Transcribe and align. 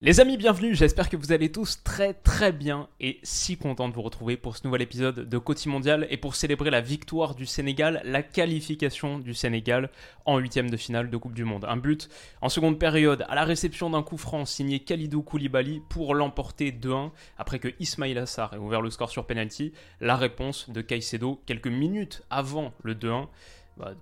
Les 0.00 0.20
amis, 0.20 0.36
bienvenue, 0.36 0.76
j'espère 0.76 1.10
que 1.10 1.16
vous 1.16 1.32
allez 1.32 1.50
tous 1.50 1.82
très 1.82 2.14
très 2.14 2.52
bien 2.52 2.88
et 3.00 3.18
si 3.24 3.56
content 3.56 3.88
de 3.88 3.94
vous 3.94 4.02
retrouver 4.02 4.36
pour 4.36 4.56
ce 4.56 4.64
nouvel 4.64 4.80
épisode 4.82 5.28
de 5.28 5.38
Côté 5.38 5.68
Mondial 5.68 6.06
et 6.08 6.16
pour 6.16 6.36
célébrer 6.36 6.70
la 6.70 6.80
victoire 6.80 7.34
du 7.34 7.46
Sénégal, 7.46 8.00
la 8.04 8.22
qualification 8.22 9.18
du 9.18 9.34
Sénégal 9.34 9.90
en 10.24 10.38
huitième 10.38 10.70
de 10.70 10.76
finale 10.76 11.10
de 11.10 11.16
Coupe 11.16 11.34
du 11.34 11.42
Monde. 11.42 11.64
Un 11.68 11.76
but 11.76 12.08
en 12.42 12.48
seconde 12.48 12.78
période 12.78 13.24
à 13.28 13.34
la 13.34 13.42
réception 13.42 13.90
d'un 13.90 14.04
coup 14.04 14.18
franc 14.18 14.44
signé 14.44 14.78
Khalidou 14.78 15.22
Koulibaly 15.22 15.82
pour 15.88 16.14
l'emporter 16.14 16.70
2-1 16.70 17.10
après 17.36 17.58
que 17.58 17.74
Ismail 17.80 18.16
Assar 18.18 18.54
ait 18.54 18.58
ouvert 18.58 18.82
le 18.82 18.90
score 18.90 19.10
sur 19.10 19.26
penalty. 19.26 19.72
La 20.00 20.14
réponse 20.14 20.70
de 20.70 20.80
Caicedo 20.80 21.42
quelques 21.44 21.66
minutes 21.66 22.22
avant 22.30 22.72
le 22.84 22.94
2-1 22.94 23.26
bah, 23.26 23.30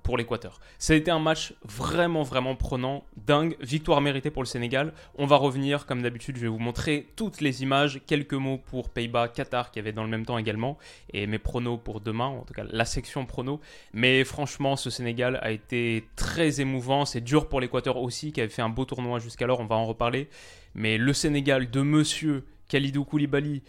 pour 0.03 0.16
l'Équateur. 0.16 0.61
Ça 0.79 0.93
a 0.93 0.97
été 0.97 1.11
un 1.11 1.19
match 1.19 1.55
vraiment, 1.65 2.23
vraiment 2.23 2.55
prenant, 2.55 3.05
dingue, 3.16 3.57
victoire 3.61 4.01
méritée 4.01 4.30
pour 4.30 4.43
le 4.43 4.47
Sénégal. 4.47 4.93
On 5.16 5.27
va 5.27 5.37
revenir, 5.37 5.87
comme 5.87 6.02
d'habitude, 6.02 6.37
je 6.37 6.43
vais 6.43 6.49
vous 6.49 6.59
montrer 6.59 7.09
toutes 7.16 7.41
les 7.41 7.63
images, 7.63 8.01
quelques 8.07 8.35
mots 8.35 8.59
pour 8.59 8.91
Pays-Bas, 8.91 9.29
Qatar, 9.29 9.71
qui 9.71 9.79
avait 9.79 9.93
dans 9.93 10.05
le 10.05 10.09
même 10.10 10.27
temps 10.27 10.38
également, 10.38 10.79
et 11.13 11.27
mes 11.27 11.38
pronos 11.38 11.79
pour 11.83 12.01
demain, 12.01 12.27
en 12.27 12.43
tout 12.43 12.55
cas 12.55 12.65
la 12.68 12.85
section 12.85 13.27
pronos. 13.27 13.60
Mais 13.93 14.24
franchement, 14.24 14.77
ce 14.77 14.91
Sénégal 14.91 15.38
a 15.43 15.51
été 15.51 16.09
très 16.16 16.61
émouvant, 16.61 17.05
c'est 17.05 17.21
dur 17.21 17.49
pour 17.49 17.61
l'Équateur 17.61 17.96
aussi, 17.96 18.33
qui 18.33 18.40
avait 18.40 18.51
fait 18.51 18.63
un 18.63 18.68
beau 18.68 18.85
tournoi 18.85 19.18
jusqu'alors, 19.18 19.61
on 19.61 19.66
va 19.66 19.77
en 19.77 19.87
reparler. 19.87 20.29
Mais 20.74 20.99
le 20.99 21.13
Sénégal 21.13 21.71
de 21.71 21.80
monsieur 21.83 22.45
Khalidou 22.68 23.05
Koulibaly, 23.05 23.63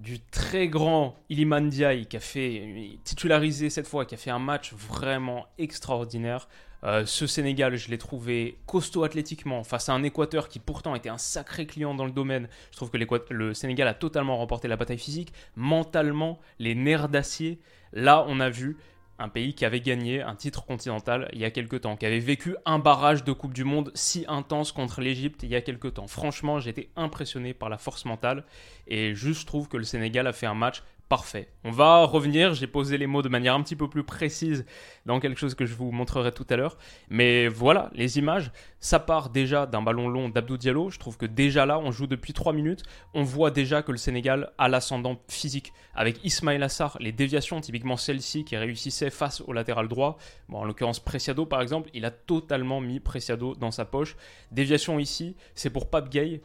du 0.00 0.18
très 0.18 0.68
grand 0.68 1.14
Iliman 1.28 1.66
Ndiaye 1.66 2.06
qui 2.06 2.16
a 2.16 2.20
fait 2.20 2.98
titularisé 3.04 3.68
cette 3.70 3.86
fois, 3.86 4.06
qui 4.06 4.14
a 4.14 4.18
fait 4.18 4.30
un 4.30 4.38
match 4.38 4.72
vraiment 4.72 5.46
extraordinaire. 5.58 6.48
Euh, 6.84 7.04
ce 7.04 7.26
Sénégal, 7.26 7.76
je 7.76 7.90
l'ai 7.90 7.98
trouvé 7.98 8.58
costaud 8.66 9.04
athlétiquement 9.04 9.62
face 9.62 9.90
à 9.90 9.92
un 9.92 10.02
Équateur 10.02 10.48
qui 10.48 10.58
pourtant 10.58 10.94
était 10.94 11.10
un 11.10 11.18
sacré 11.18 11.66
client 11.66 11.94
dans 11.94 12.06
le 12.06 12.12
domaine. 12.12 12.48
Je 12.70 12.76
trouve 12.76 12.90
que 12.90 12.96
le 13.30 13.52
Sénégal 13.52 13.86
a 13.88 13.94
totalement 13.94 14.38
remporté 14.38 14.68
la 14.68 14.76
bataille 14.76 14.98
physique. 14.98 15.34
Mentalement, 15.56 16.38
les 16.58 16.74
nerfs 16.74 17.10
d'acier. 17.10 17.60
Là, 17.92 18.24
on 18.28 18.40
a 18.40 18.48
vu 18.48 18.78
un 19.20 19.28
pays 19.28 19.54
qui 19.54 19.64
avait 19.64 19.80
gagné 19.80 20.22
un 20.22 20.34
titre 20.34 20.64
continental 20.64 21.28
il 21.32 21.38
y 21.38 21.44
a 21.44 21.50
quelques 21.50 21.82
temps, 21.82 21.96
qui 21.96 22.06
avait 22.06 22.18
vécu 22.18 22.56
un 22.64 22.78
barrage 22.78 23.22
de 23.22 23.32
Coupe 23.32 23.52
du 23.52 23.64
Monde 23.64 23.92
si 23.94 24.24
intense 24.28 24.72
contre 24.72 25.00
l'Égypte 25.00 25.42
il 25.42 25.50
y 25.50 25.56
a 25.56 25.60
quelques 25.60 25.94
temps. 25.94 26.06
Franchement, 26.06 26.58
j'étais 26.58 26.88
impressionné 26.96 27.54
par 27.54 27.68
la 27.68 27.78
force 27.78 28.04
mentale 28.04 28.44
et 28.88 29.14
juste 29.14 29.46
trouve 29.46 29.68
que 29.68 29.76
le 29.76 29.84
Sénégal 29.84 30.26
a 30.26 30.32
fait 30.32 30.46
un 30.46 30.54
match 30.54 30.82
Parfait. 31.10 31.48
On 31.64 31.72
va 31.72 32.04
revenir, 32.04 32.54
j'ai 32.54 32.68
posé 32.68 32.96
les 32.96 33.08
mots 33.08 33.20
de 33.20 33.28
manière 33.28 33.56
un 33.56 33.62
petit 33.64 33.74
peu 33.74 33.90
plus 33.90 34.04
précise 34.04 34.64
dans 35.06 35.18
quelque 35.18 35.40
chose 35.40 35.56
que 35.56 35.66
je 35.66 35.74
vous 35.74 35.90
montrerai 35.90 36.30
tout 36.30 36.46
à 36.48 36.54
l'heure. 36.54 36.78
Mais 37.08 37.48
voilà, 37.48 37.90
les 37.94 38.18
images, 38.18 38.52
ça 38.78 39.00
part 39.00 39.30
déjà 39.30 39.66
d'un 39.66 39.82
ballon 39.82 40.08
long 40.08 40.28
d'Abdou 40.28 40.56
Diallo. 40.56 40.88
Je 40.88 41.00
trouve 41.00 41.16
que 41.16 41.26
déjà 41.26 41.66
là, 41.66 41.80
on 41.80 41.90
joue 41.90 42.06
depuis 42.06 42.32
3 42.32 42.52
minutes. 42.52 42.84
On 43.12 43.24
voit 43.24 43.50
déjà 43.50 43.82
que 43.82 43.90
le 43.90 43.98
Sénégal 43.98 44.52
a 44.56 44.68
l'ascendant 44.68 45.20
physique. 45.26 45.72
Avec 45.96 46.24
Ismail 46.24 46.62
Assar, 46.62 46.96
les 47.00 47.10
déviations, 47.10 47.60
typiquement 47.60 47.96
celle-ci 47.96 48.44
qui 48.44 48.56
réussissait 48.56 49.10
face 49.10 49.40
au 49.40 49.52
latéral 49.52 49.88
droit. 49.88 50.16
Bon, 50.48 50.58
en 50.58 50.64
l'occurrence, 50.64 51.00
Preciado 51.00 51.44
par 51.44 51.60
exemple, 51.60 51.90
il 51.92 52.04
a 52.04 52.12
totalement 52.12 52.80
mis 52.80 53.00
Preciado 53.00 53.56
dans 53.56 53.72
sa 53.72 53.84
poche. 53.84 54.16
Déviation 54.52 55.00
ici, 55.00 55.34
c'est 55.56 55.70
pour 55.70 55.90
Pape 55.90 56.08
Gay 56.08 56.40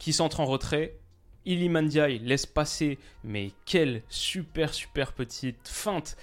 qui 0.00 0.12
s'entre 0.12 0.40
en 0.40 0.46
retrait 0.46 0.98
Ilimandiaï 1.46 2.18
laisse 2.18 2.46
passer, 2.46 2.98
mais 3.24 3.52
quelle 3.64 4.02
super 4.08 4.74
super 4.74 5.12
petite 5.12 5.68
feinte 5.68 6.16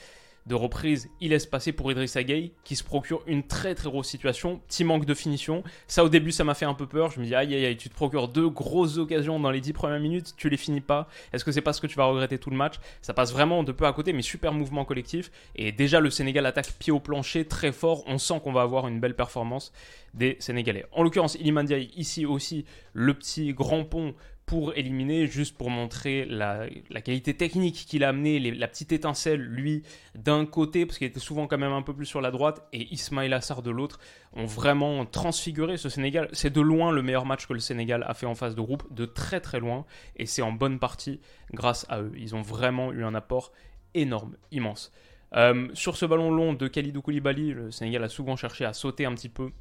de 0.48 0.56
reprise 0.56 1.10
il 1.20 1.32
laisse 1.32 1.46
passer 1.46 1.74
pour 1.74 1.92
Idrissa 1.92 2.24
Gueye 2.24 2.54
qui 2.64 2.76
se 2.76 2.84
procure 2.84 3.22
une 3.28 3.44
très 3.44 3.76
très 3.76 3.90
grosse 3.90 4.08
situation, 4.08 4.62
petit 4.68 4.84
manque 4.84 5.06
de 5.06 5.14
finition. 5.14 5.64
Ça 5.88 6.04
au 6.04 6.10
début 6.10 6.32
ça 6.32 6.44
m'a 6.44 6.54
fait 6.54 6.66
un 6.66 6.74
peu 6.74 6.88
peur, 6.88 7.12
je 7.12 7.20
me 7.20 7.26
dis 7.26 7.36
aïe 7.36 7.54
aïe 7.54 7.66
aïe, 7.66 7.78
tu 7.78 7.90
te 7.90 7.94
procures 7.94 8.30
deux 8.30 8.50
grosses 8.50 8.98
occasions 8.98 9.40
dans 9.40 9.52
les 9.52 9.60
dix 9.60 9.74
premières 9.74 10.00
minutes, 10.00 10.34
tu 10.38 10.50
les 10.50 10.58
finis 10.58 10.82
pas. 10.82 11.10
Est-ce 11.34 11.44
que 11.44 11.52
c'est 11.52 11.62
parce 11.62 11.80
que 11.80 11.88
tu 11.88 11.96
vas 11.96 12.06
regretter 12.06 12.40
tout 12.40 12.50
le 12.50 12.56
match? 12.56 12.76
Ça 13.02 13.14
passe 13.14 13.34
vraiment 13.34 13.64
de 13.64 13.72
peu 13.72 13.86
à 13.86 13.94
côté 13.94 14.14
mais 14.14 14.22
super 14.22 14.54
mouvement 14.54 14.86
collectif 14.86 15.32
et 15.56 15.72
déjà 15.72 16.00
le 16.00 16.10
Sénégal 16.10 16.46
attaque 16.46 16.72
pied 16.80 16.94
au 16.94 17.00
plancher 17.00 17.46
très 17.46 17.72
fort, 17.72 18.04
on 18.08 18.18
sent 18.18 18.40
qu'on 18.42 18.54
va 18.54 18.62
avoir 18.62 18.88
une 18.88 19.00
belle 19.00 19.16
performance 19.16 19.74
des 20.14 20.38
Sénégalais. 20.40 20.86
En 20.94 21.04
l'occurrence 21.04 21.36
Ilimandiaï 21.36 21.90
ici 21.98 22.26
aussi 22.26 22.64
le 22.94 23.14
petit 23.14 23.54
grand 23.54 23.84
pont 23.84 24.16
pour 24.48 24.78
éliminer, 24.78 25.28
juste 25.28 25.58
pour 25.58 25.70
montrer 25.70 26.24
la, 26.24 26.70
qualité 27.04 27.36
technique 27.36 27.86
qu'il 27.86 28.06
a 28.06 28.10
amené, 28.10 28.40
la 28.40 28.70
petite 28.70 28.94
étincelle, 28.94 29.42
lui, 29.42 29.84
d'un 30.16 30.46
côté, 30.46 30.86
parce 30.86 30.98
qu'il 30.98 31.06
était 31.06 31.20
souvent 31.20 31.48
quand 31.48 31.58
même 31.58 31.74
un 31.74 31.82
peu 31.82 31.94
plus 31.94 32.06
sur 32.06 32.22
la 32.22 32.32
droite, 32.32 32.66
et 32.72 32.88
Ismail 32.94 33.34
Assar 33.34 33.62
de 33.62 33.72
l'autre, 33.72 34.00
ont 34.32 34.46
vraiment 34.46 35.06
transfiguré 35.06 35.76
ce 35.76 35.90
Sénégal. 35.90 36.30
C'est 36.32 36.50
de 36.50 36.62
loin 36.62 36.94
le 36.94 37.02
meilleur 37.02 37.26
match 37.26 37.46
que 37.46 37.52
le 37.52 37.60
Sénégal 37.60 38.06
a 38.08 38.14
fait 38.14 38.26
en 38.26 38.36
phase 38.36 38.56
de 38.56 38.62
groupe, 38.62 38.84
de 38.94 39.06
très 39.06 39.42
très 39.42 39.60
loin, 39.60 39.86
et 40.16 40.26
c'est 40.26 40.42
en 40.42 40.54
bonne 40.54 40.80
partie 40.80 41.20
grâce 41.52 41.86
à 41.90 42.00
eux. 42.02 42.14
Ils 42.16 42.34
ont 42.34 42.42
vraiment 42.42 42.94
eu 42.94 43.04
un 43.04 43.16
apport 43.16 43.52
énorme, 43.96 44.38
immense. 44.52 44.94
Euh, 45.36 45.68
sur 45.74 45.98
ce 45.98 46.06
ballon 46.06 46.32
long 46.32 46.54
de 46.54 46.70
Khalidou 46.70 47.02
Koulibaly, 47.02 47.52
le 47.52 47.70
Sénégal 47.70 48.02
a 48.06 48.08
souvent 48.08 48.38
cherché 48.38 48.64
à 48.64 48.72
sauter 48.72 49.06
un 49.06 49.14
petit 49.14 49.28
peu 49.28 49.52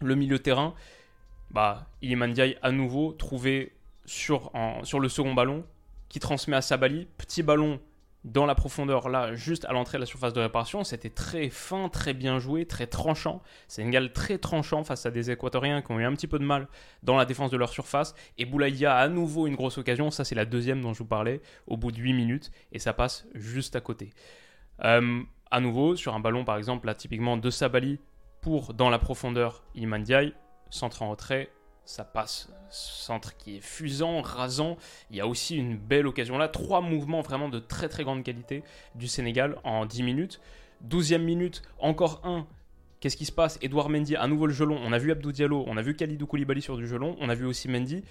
le 0.00 0.14
milieu 0.14 0.38
terrain. 0.38 0.74
Bah, 1.50 1.88
Iliman 2.02 2.32
à 2.62 2.70
nouveau 2.70 3.12
trouvé 3.14 3.72
sur, 4.04 4.52
sur 4.82 5.00
le 5.00 5.08
second 5.08 5.34
ballon, 5.34 5.64
qui 6.08 6.20
transmet 6.20 6.56
à 6.56 6.62
Sabali. 6.62 7.08
Petit 7.18 7.42
ballon 7.42 7.80
dans 8.24 8.46
la 8.46 8.54
profondeur, 8.54 9.08
là, 9.08 9.34
juste 9.34 9.64
à 9.64 9.72
l'entrée 9.72 9.98
de 9.98 10.02
la 10.02 10.06
surface 10.06 10.32
de 10.32 10.40
réparation. 10.40 10.84
C'était 10.84 11.10
très 11.10 11.50
fin, 11.50 11.88
très 11.88 12.14
bien 12.14 12.38
joué, 12.38 12.66
très 12.66 12.86
tranchant. 12.86 13.42
Sénégal 13.66 14.12
très 14.12 14.38
tranchant 14.38 14.84
face 14.84 15.06
à 15.06 15.10
des 15.10 15.30
Équatoriens 15.30 15.82
qui 15.82 15.90
ont 15.90 15.98
eu 15.98 16.04
un 16.04 16.12
petit 16.12 16.28
peu 16.28 16.38
de 16.38 16.44
mal 16.44 16.68
dans 17.02 17.16
la 17.16 17.24
défense 17.24 17.50
de 17.50 17.56
leur 17.56 17.70
surface. 17.70 18.14
Et 18.38 18.44
Boulaïdia 18.44 18.94
a 18.96 19.00
à 19.00 19.08
nouveau 19.08 19.46
une 19.46 19.56
grosse 19.56 19.78
occasion. 19.78 20.10
Ça, 20.10 20.24
c'est 20.24 20.36
la 20.36 20.44
deuxième 20.44 20.80
dont 20.80 20.92
je 20.92 21.00
vous 21.00 21.08
parlais, 21.08 21.40
au 21.66 21.76
bout 21.76 21.90
de 21.90 21.98
8 21.98 22.12
minutes. 22.12 22.52
Et 22.70 22.78
ça 22.78 22.92
passe 22.92 23.26
juste 23.34 23.74
à 23.74 23.80
côté. 23.80 24.10
Euh, 24.84 25.22
à 25.50 25.60
nouveau, 25.60 25.96
sur 25.96 26.14
un 26.14 26.20
ballon, 26.20 26.44
par 26.44 26.58
exemple, 26.58 26.86
là, 26.86 26.94
typiquement 26.94 27.36
de 27.36 27.50
Sabali 27.50 27.98
pour, 28.40 28.72
dans 28.74 28.90
la 28.90 28.98
profondeur, 28.98 29.64
Iman 29.74 30.02
Diaye, 30.02 30.32
centre 30.70 31.02
en 31.02 31.10
retrait, 31.10 31.50
ça 31.92 32.04
passe. 32.04 32.48
Centre 32.70 33.36
qui 33.36 33.56
est 33.56 33.60
fusant, 33.60 34.22
rasant. 34.22 34.78
Il 35.10 35.16
y 35.16 35.20
a 35.20 35.26
aussi 35.26 35.56
une 35.56 35.76
belle 35.76 36.06
occasion 36.06 36.38
là. 36.38 36.48
Trois 36.48 36.80
mouvements 36.80 37.20
vraiment 37.20 37.50
de 37.50 37.58
très 37.58 37.88
très 37.88 38.02
grande 38.02 38.24
qualité 38.24 38.64
du 38.94 39.08
Sénégal 39.08 39.58
en 39.62 39.84
10 39.84 40.02
minutes. 40.02 40.40
12e 40.88 41.18
minute, 41.18 41.62
encore 41.78 42.22
un. 42.24 42.46
Qu'est-ce 43.00 43.16
qui 43.16 43.26
se 43.26 43.32
passe? 43.32 43.58
Edouard 43.60 43.90
Mendy, 43.90 44.16
à 44.16 44.26
nouveau 44.26 44.46
le 44.46 44.54
gelon. 44.54 44.78
On 44.82 44.92
a 44.92 44.98
vu 44.98 45.12
Abdou 45.12 45.32
Diallo, 45.32 45.64
on 45.66 45.76
a 45.76 45.82
vu 45.82 45.94
Khalidou 45.94 46.26
Koulibaly 46.26 46.62
sur 46.62 46.76
du 46.76 46.86
gelon. 46.86 47.16
On 47.20 47.28
a 47.28 47.34
vu 47.34 47.44
aussi 47.44 47.68
Mendy. 47.68 48.02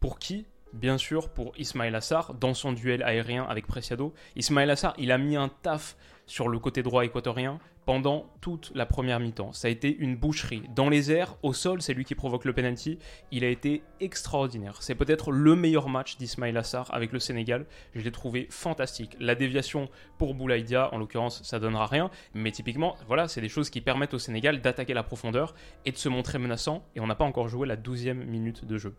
Pour 0.00 0.18
qui? 0.18 0.46
Bien 0.76 0.98
sûr, 0.98 1.30
pour 1.30 1.54
Ismail 1.56 1.94
Assar, 1.94 2.34
dans 2.34 2.52
son 2.52 2.74
duel 2.74 3.02
aérien 3.02 3.44
avec 3.44 3.66
Preciado. 3.66 4.12
Ismail 4.36 4.70
Assar, 4.70 4.92
il 4.98 5.10
a 5.10 5.16
mis 5.16 5.34
un 5.34 5.48
taf 5.48 5.96
sur 6.26 6.48
le 6.48 6.58
côté 6.58 6.82
droit 6.82 7.02
équatorien 7.02 7.58
pendant 7.86 8.26
toute 8.42 8.72
la 8.74 8.84
première 8.84 9.18
mi-temps. 9.18 9.54
Ça 9.54 9.68
a 9.68 9.70
été 9.70 9.96
une 9.96 10.16
boucherie. 10.16 10.64
Dans 10.74 10.90
les 10.90 11.10
airs, 11.10 11.38
au 11.42 11.54
sol, 11.54 11.80
c'est 11.80 11.94
lui 11.94 12.04
qui 12.04 12.14
provoque 12.14 12.44
le 12.44 12.52
penalty. 12.52 12.98
Il 13.30 13.42
a 13.42 13.48
été 13.48 13.84
extraordinaire. 14.00 14.82
C'est 14.82 14.94
peut-être 14.94 15.32
le 15.32 15.56
meilleur 15.56 15.88
match 15.88 16.18
d'Ismail 16.18 16.58
Assar 16.58 16.92
avec 16.92 17.10
le 17.10 17.20
Sénégal. 17.20 17.64
Je 17.94 18.02
l'ai 18.02 18.12
trouvé 18.12 18.46
fantastique. 18.50 19.16
La 19.18 19.34
déviation 19.34 19.88
pour 20.18 20.34
Boulaïdia, 20.34 20.92
en 20.92 20.98
l'occurrence, 20.98 21.42
ça 21.42 21.58
donnera 21.58 21.86
rien. 21.86 22.10
Mais 22.34 22.52
typiquement, 22.52 22.96
voilà, 23.06 23.28
c'est 23.28 23.40
des 23.40 23.48
choses 23.48 23.70
qui 23.70 23.80
permettent 23.80 24.12
au 24.12 24.18
Sénégal 24.18 24.60
d'attaquer 24.60 24.92
la 24.92 25.04
profondeur 25.04 25.54
et 25.86 25.92
de 25.92 25.96
se 25.96 26.10
montrer 26.10 26.38
menaçant. 26.38 26.84
Et 26.96 27.00
on 27.00 27.06
n'a 27.06 27.14
pas 27.14 27.24
encore 27.24 27.48
joué 27.48 27.66
la 27.66 27.78
12e 27.78 28.12
minute 28.12 28.66
de 28.66 28.76
jeu. 28.76 28.94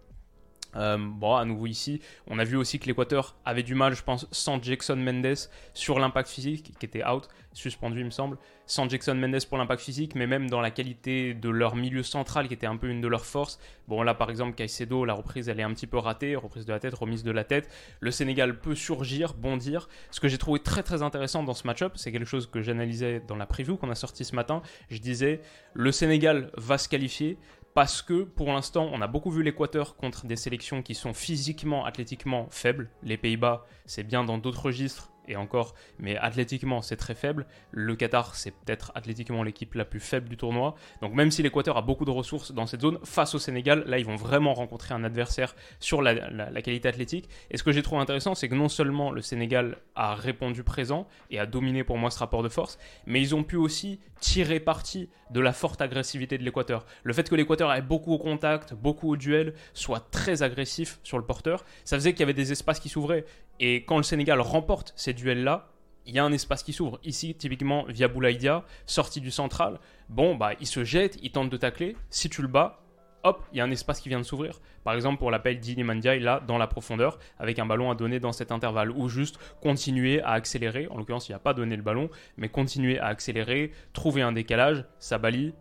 Euh, 0.75 0.97
bon, 0.99 1.35
à 1.35 1.45
nouveau 1.45 1.67
ici, 1.67 2.01
on 2.27 2.39
a 2.39 2.43
vu 2.43 2.57
aussi 2.57 2.79
que 2.79 2.85
l'Équateur 2.85 3.35
avait 3.45 3.63
du 3.63 3.75
mal, 3.75 3.95
je 3.95 4.03
pense, 4.03 4.27
sans 4.31 4.61
Jackson 4.61 4.95
Mendes 4.95 5.49
sur 5.73 5.99
l'impact 5.99 6.29
physique, 6.29 6.73
qui 6.77 6.85
était 6.85 7.05
out, 7.05 7.27
suspendu, 7.53 8.01
il 8.01 8.05
me 8.05 8.11
semble, 8.11 8.37
sans 8.65 8.87
Jackson 8.89 9.15
Mendes 9.15 9.45
pour 9.47 9.57
l'impact 9.57 9.81
physique, 9.81 10.13
mais 10.13 10.27
même 10.27 10.49
dans 10.49 10.61
la 10.61 10.71
qualité 10.71 11.33
de 11.33 11.49
leur 11.49 11.75
milieu 11.75 12.03
central, 12.03 12.47
qui 12.47 12.53
était 12.53 12.67
un 12.67 12.77
peu 12.77 12.89
une 12.89 13.01
de 13.01 13.07
leurs 13.07 13.25
forces. 13.25 13.59
Bon, 13.87 14.03
là, 14.03 14.13
par 14.13 14.29
exemple, 14.29 14.55
Caicedo, 14.55 15.05
la 15.05 15.13
reprise, 15.13 15.47
elle 15.47 15.59
est 15.59 15.63
un 15.63 15.73
petit 15.73 15.87
peu 15.87 15.97
ratée, 15.97 16.35
reprise 16.35 16.65
de 16.65 16.73
la 16.73 16.79
tête, 16.79 16.93
remise 16.93 17.23
de 17.23 17.31
la 17.31 17.45
tête. 17.45 17.69
Le 18.01 18.11
Sénégal 18.11 18.59
peut 18.59 18.75
surgir, 18.75 19.33
bondir. 19.33 19.87
Ce 20.11 20.19
que 20.19 20.27
j'ai 20.27 20.37
trouvé 20.37 20.59
très 20.59 20.83
très 20.83 21.01
intéressant 21.01 21.43
dans 21.43 21.53
ce 21.53 21.65
match-up, 21.65 21.93
c'est 21.95 22.11
quelque 22.11 22.25
chose 22.25 22.47
que 22.47 22.61
j'analysais 22.61 23.21
dans 23.25 23.37
la 23.37 23.45
preview 23.45 23.77
qu'on 23.77 23.89
a 23.89 23.95
sorti 23.95 24.25
ce 24.25 24.35
matin. 24.35 24.61
Je 24.89 24.99
disais, 24.99 25.41
le 25.73 25.91
Sénégal 25.91 26.51
va 26.57 26.77
se 26.77 26.89
qualifier 26.89 27.37
parce 27.77 28.01
que 28.01 28.23
pour 28.23 28.47
l'instant, 28.47 28.89
on 28.91 29.01
a 29.01 29.07
beaucoup 29.07 29.29
vu 29.29 29.43
l'Équateur 29.43 29.97
contre 29.97 30.25
des 30.25 30.35
sélections 30.35 30.81
qui 30.81 30.95
sont 30.95 31.13
physiquement, 31.13 31.85
athlétiquement 31.85 32.47
faibles. 32.49 32.89
Les 33.03 33.17
Pays-Bas, 33.17 33.67
c'est 33.85 34.01
bien 34.01 34.23
dans 34.23 34.39
d'autres 34.39 34.63
registres, 34.63 35.11
et 35.27 35.35
encore, 35.35 35.73
mais 35.99 36.17
athlétiquement 36.17 36.81
c'est 36.81 36.95
très 36.95 37.15
faible. 37.15 37.45
Le 37.71 37.95
Qatar 37.95 38.35
c'est 38.35 38.51
peut-être 38.51 38.91
athlétiquement 38.95 39.43
l'équipe 39.43 39.73
la 39.75 39.85
plus 39.85 39.99
faible 39.99 40.29
du 40.29 40.37
tournoi. 40.37 40.75
Donc 41.01 41.13
même 41.13 41.31
si 41.31 41.43
l'Équateur 41.43 41.77
a 41.77 41.81
beaucoup 41.81 42.05
de 42.05 42.11
ressources 42.11 42.51
dans 42.51 42.65
cette 42.65 42.81
zone, 42.81 42.99
face 43.03 43.35
au 43.35 43.39
Sénégal, 43.39 43.83
là 43.87 43.99
ils 43.99 44.05
vont 44.05 44.15
vraiment 44.15 44.53
rencontrer 44.53 44.93
un 44.93 45.03
adversaire 45.03 45.55
sur 45.79 46.01
la, 46.01 46.15
qualité 46.61 46.87
athlétique. 46.87 47.29
Et 47.51 47.57
ce 47.57 47.63
que 47.63 47.71
j'ai 47.71 47.81
trouvé 47.81 48.01
intéressant, 48.01 48.35
c'est 48.35 48.49
que 48.49 48.55
non 48.55 48.69
seulement 48.69 49.11
le 49.11 49.21
Sénégal 49.21 49.77
a 49.95 50.15
répondu 50.15 50.63
présent 50.63 51.07
et 51.29 51.39
a 51.39 51.45
dominé 51.45 51.83
pour 51.83 51.97
moi 51.97 52.11
ce 52.11 52.19
rapport 52.19 52.43
de 52.43 52.49
force, 52.49 52.77
mais 53.05 53.21
ils 53.21 53.35
ont 53.35 53.43
pu 53.43 53.55
aussi 53.55 53.99
tirer 54.19 54.59
parti 54.59 55.09
de 55.31 55.39
la 55.39 55.53
forte 55.53 55.81
agressivité 55.81 56.37
de 56.37 56.43
l'Équateur. 56.43 56.85
Le 57.03 57.13
fait 57.13 57.29
que 57.29 57.35
l'Équateur 57.35 57.71
ait 57.73 57.81
beaucoup 57.81 58.13
au 58.13 58.17
contact, 58.17 58.73
beaucoup 58.73 59.11
au 59.11 59.17
duel, 59.17 59.53
soit 59.73 60.09
très 60.11 60.43
agressif 60.43 60.99
sur 61.03 61.17
le 61.17 61.23
porteur, 61.25 61.65
ça 61.83 61.97
faisait 61.97 62.13
qu'il 62.13 62.21
y 62.21 62.23
avait 62.23 62.33
des 62.33 62.51
espaces 62.51 62.79
qui 62.79 62.89
s'ouvraient. 62.89 63.25
Et 63.59 63.83
quand 63.85 63.97
le 63.97 64.03
Sénégal 64.03 64.41
remporte 64.41 64.93
ces 64.95 65.13
duels-là, 65.13 65.69
il 66.05 66.15
y 66.15 66.19
a 66.19 66.23
un 66.23 66.31
espace 66.31 66.63
qui 66.63 66.73
s'ouvre. 66.73 66.99
Ici, 67.03 67.35
typiquement, 67.35 67.85
via 67.89 68.07
Boulaïdia, 68.07 68.63
sorti 68.85 69.19
du 69.19 69.29
central, 69.29 69.79
bon, 70.09 70.35
bah, 70.35 70.51
il 70.59 70.67
se 70.67 70.83
jette, 70.83 71.17
il 71.21 71.31
tente 71.31 71.49
de 71.49 71.57
tacler. 71.57 71.97
Si 72.09 72.29
tu 72.29 72.41
le 72.41 72.47
bats, 72.47 72.79
hop, 73.23 73.43
il 73.51 73.57
y 73.57 73.61
a 73.61 73.65
un 73.65 73.71
espace 73.71 73.99
qui 73.99 74.07
vient 74.07 74.19
de 74.19 74.23
s'ouvrir. 74.23 74.61
Par 74.85 74.93
exemple, 74.93 75.19
pour 75.19 75.31
l'appel 75.31 75.59
d'Inimandiaï, 75.59 76.19
là, 76.21 76.41
dans 76.47 76.57
la 76.57 76.67
profondeur, 76.67 77.19
avec 77.39 77.59
un 77.59 77.65
ballon 77.65 77.91
à 77.91 77.95
donner 77.95 78.21
dans 78.21 78.31
cet 78.31 78.53
intervalle, 78.53 78.91
ou 78.91 79.09
juste 79.09 79.37
continuer 79.61 80.21
à 80.21 80.31
accélérer. 80.31 80.87
En 80.87 80.97
l'occurrence, 80.97 81.27
il 81.27 81.31
n'y 81.31 81.35
a 81.35 81.39
pas 81.39 81.53
donné 81.53 81.75
le 81.75 81.81
ballon, 81.81 82.09
mais 82.37 82.47
continuer 82.47 82.99
à 82.99 83.07
accélérer, 83.07 83.71
trouver 83.91 84.21
un 84.21 84.31
décalage, 84.31 84.85
Sabali, 84.99 85.53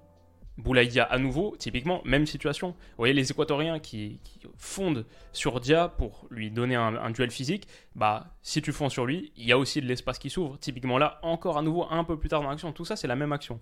Boulaïdia 0.59 1.05
à 1.05 1.19
nouveau, 1.19 1.55
typiquement, 1.59 2.01
même 2.05 2.27
situation. 2.27 2.69
Vous 2.69 2.99
voyez, 2.99 3.15
les 3.15 3.31
Équatoriens 3.31 3.79
qui, 3.79 4.21
fondent 4.57 5.05
sur 5.33 5.61
Dia 5.61 5.89
pour 5.89 6.27
lui 6.31 6.51
donner 6.51 6.77
un, 6.77 7.11
duel 7.11 7.31
physique, 7.31 7.69
bah, 7.95 8.35
si 8.43 8.63
tu 8.63 8.73
fonds 8.73 8.89
sur 8.89 9.07
lui, 9.07 9.33
il 9.37 9.47
y 9.47 9.53
a 9.53 9.59
aussi 9.59 9.81
de 9.81 9.87
l'espace 9.87 10.19
qui 10.19 10.31
s'ouvre. 10.31 10.59
Typiquement 10.59 10.99
là, 10.99 11.19
encore 11.23 11.59
à 11.59 11.63
nouveau, 11.63 11.87
un 11.91 12.05
peu 12.05 12.19
plus 12.19 12.29
tard 12.29 12.43
dans 12.43 12.51
l'action, 12.51 12.73
tout 12.73 12.85
ça, 12.85 12.97
c'est 12.97 13.09
la 13.09 13.17
même 13.17 13.33
action. 13.33 13.61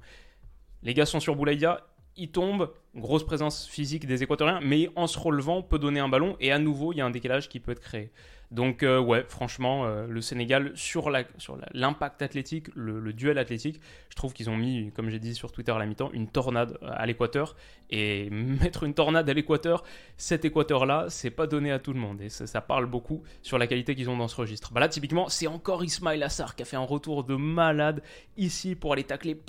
Les 0.83 0.95
gars 0.95 1.07
sont 1.07 1.21
sur 1.21 1.35
Boulaïdia, 1.35 1.81
ils 2.17 2.31
tombent, 2.31 2.73
grosse 2.95 3.25
présence 3.25 3.67
physique 3.67 4.07
des 4.07 4.23
Équatoriens, 4.23 4.61
mais 4.63 4.89
en 4.95 5.07
se 5.07 5.19
relevant, 5.19 5.63
peut 5.63 5.79
donner 5.79 6.01
un 6.01 6.09
ballon, 6.09 6.37
et 6.39 6.53
à 6.53 6.59
nouveau, 6.59 6.93
il 6.93 6.99
y 6.99 7.01
a 7.01 7.07
un 7.07 7.11
décalage 7.11 7.49
qui 7.49 7.59
peut 7.59 7.73
être 7.73 7.81
créé. 7.81 8.13
Donc 8.55 8.85
euh, 8.85 9.01
ouais, 9.01 9.25
franchement, 9.29 9.85
euh, 9.85 10.07
le 10.07 10.21
Sénégal 10.21 10.71
sur 10.77 11.11
l'impact 11.11 12.23
athlétique, 12.23 12.69
le, 12.77 13.13
duel 13.13 13.37
athlétique, 13.39 13.81
je 14.11 14.15
trouve 14.15 14.33
qu'ils 14.33 14.49
ont 14.49 14.57
mis, 14.57 14.93
comme 14.93 15.11
j'ai 15.11 15.19
dit 15.19 15.35
sur 15.35 15.51
Twitter 15.51 15.73
à 15.73 15.79
la 15.79 15.87
mi-temps, 15.87 16.11
une 16.13 16.29
tornade 16.29 16.79
à 16.83 17.05
l'équateur. 17.05 17.57
Et 17.91 18.31
mettre 18.31 18.85
une 18.85 18.95
tornade 18.95 19.29
à 19.29 19.35
l'équateur, 19.35 19.83
cet 20.17 20.45
équateur-là, 20.45 21.07
c'est 21.09 21.33
pas 21.33 21.49
donné 21.49 21.73
à 21.73 21.81
tout 21.81 21.93
le 21.93 21.99
monde. 21.99 22.21
Et 22.21 22.29
ça, 22.29 22.61
parle 22.61 22.87
beaucoup 22.87 23.25
sur 23.43 23.59
la 23.59 23.67
qualité 23.67 23.97
qu'ils 23.97 24.09
ont 24.09 24.17
dans 24.17 24.29
ce 24.29 24.37
registre. 24.37 24.73
Bah 24.73 24.79
là, 24.79 24.89
typiquement, 24.89 25.29
c'est 25.29 25.49
encore 25.49 25.83
Ismail 25.83 26.23
Assar 26.23 26.55
qui 26.55 26.63
a 26.63 26.65
fait 26.65 26.77
un 26.77 26.81
retour 26.85 27.25
de 27.25 27.35
malade 27.35 28.03
ici 28.37 28.77
pour 28.77 28.93
aller 28.93 29.05
tacler, 29.05 29.41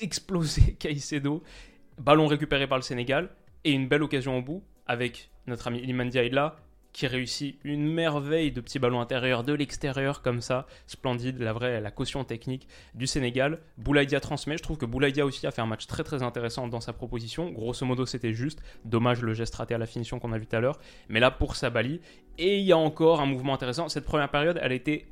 exploser 0.00 0.72
Caicedo. 0.78 1.42
Ballon 1.98 2.26
récupéré 2.26 2.66
par 2.66 2.78
le 2.78 2.82
Sénégal 2.82 3.28
et 3.64 3.72
une 3.72 3.88
belle 3.88 4.02
occasion 4.02 4.38
au 4.38 4.42
bout 4.42 4.62
avec 4.86 5.30
notre 5.46 5.66
ami 5.66 5.80
Iliman 5.80 6.08
là 6.32 6.56
qui 6.92 7.06
réussit 7.06 7.58
une 7.64 7.92
merveille 7.92 8.52
de 8.52 8.60
petits 8.60 8.78
ballons 8.78 9.00
intérieurs 9.00 9.44
de 9.44 9.52
l'extérieur 9.52 10.22
comme 10.22 10.40
ça, 10.40 10.66
splendide, 10.86 11.38
la 11.38 11.52
vraie 11.52 11.80
la 11.80 11.90
caution 11.90 12.24
technique 12.24 12.66
du 12.94 13.06
Sénégal. 13.06 13.60
Boulaïdia 13.76 14.20
transmet, 14.20 14.56
je 14.56 14.62
trouve 14.62 14.78
que 14.78 14.86
Boulaïdia 14.86 15.24
aussi 15.24 15.46
a 15.46 15.50
fait 15.50 15.62
un 15.62 15.66
match 15.66 15.86
très 15.86 16.04
très 16.04 16.22
intéressant 16.22 16.68
dans 16.68 16.80
sa 16.80 16.92
proposition. 16.92 17.50
Grosso 17.50 17.84
modo, 17.86 18.06
c'était 18.06 18.32
juste, 18.32 18.62
dommage 18.84 19.22
le 19.22 19.34
geste 19.34 19.54
raté 19.54 19.74
à 19.74 19.78
la 19.78 19.86
finition 19.86 20.18
qu'on 20.18 20.32
a 20.32 20.38
vu 20.38 20.46
tout 20.46 20.56
à 20.56 20.60
l'heure, 20.60 20.78
mais 21.08 21.20
là 21.20 21.30
pour 21.30 21.56
Sabali, 21.56 22.00
et 22.38 22.58
il 22.58 22.64
y 22.64 22.72
a 22.72 22.78
encore 22.78 23.20
un 23.20 23.26
mouvement 23.26 23.54
intéressant. 23.54 23.88
Cette 23.88 24.04
première 24.04 24.30
période, 24.30 24.58
elle 24.62 24.72
été 24.72 25.06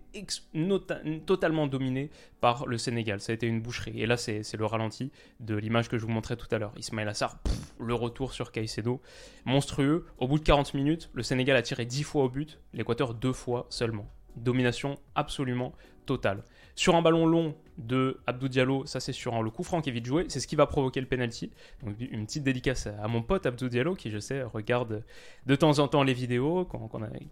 totalement 1.27 1.67
dominée 1.67 2.11
par 2.41 2.67
le 2.67 2.79
Sénégal. 2.79 3.21
Ça 3.21 3.33
a 3.33 3.35
été 3.35 3.47
une 3.47 3.61
boucherie. 3.61 4.01
Et 4.01 4.07
là, 4.07 4.17
c'est 4.17 4.57
le 4.57 4.67
ralenti 4.67 5.11
de 5.41 5.57
l'image 5.57 5.89
que 5.89 5.99
je 5.99 6.07
vous 6.07 6.13
montrais 6.13 6.37
tout 6.37 6.49
à 6.51 6.59
l'heure. 6.59 6.73
Ismail 6.77 7.09
Assar, 7.09 7.39
le 7.79 7.95
retour 7.95 8.33
sur 8.33 8.53
Caicedo, 8.53 9.01
monstrueux. 9.45 10.07
Au 10.19 10.29
bout 10.29 10.39
de 10.39 10.45
40 10.45 10.75
minutes, 10.75 11.11
le 11.13 11.23
Sénégal 11.23 11.57
a 11.57 11.63
tiré 11.63 11.85
10 11.85 12.03
fois 12.05 12.25
au 12.25 12.29
but, 12.29 12.59
l'Équateur 12.73 13.15
deux 13.15 13.33
fois 13.33 13.67
seulement. 13.71 14.07
Domination 14.37 14.99
absolument 15.15 15.73
totale. 16.05 16.45
Sur 16.77 16.95
un 16.95 17.01
ballon 17.01 17.25
long 17.25 17.55
de 17.79 18.21
Abdou 18.27 18.49
Diallo, 18.49 18.85
ça 18.85 19.01
c'est 19.01 19.13
sur 19.13 19.43
le 19.43 19.51
coup 19.51 19.63
franc 19.63 19.81
qui 19.81 19.89
est 19.89 19.93
vite 19.93 20.05
joué, 20.05 20.27
c'est 20.29 20.41
ce 20.41 20.47
qui 20.47 20.57
va 20.57 20.67
provoquer 20.67 21.01
le 21.01 21.07
penalty. 21.07 21.51
Donc 21.83 21.97
une 21.99 22.27
petite 22.27 22.43
dédicace 22.43 22.87
à 22.87 23.09
mon 23.09 23.23
pote 23.23 23.47
Abdou 23.47 23.71
Diallo 23.71 23.95
qui 23.95 24.11
je 24.11 24.19
sais 24.19 24.43
regarde 24.43 25.03
de 25.47 25.57
temps 25.57 25.79
en 25.79 25.89
temps 25.89 26.03
les 26.03 26.13
vidéos, 26.13 26.69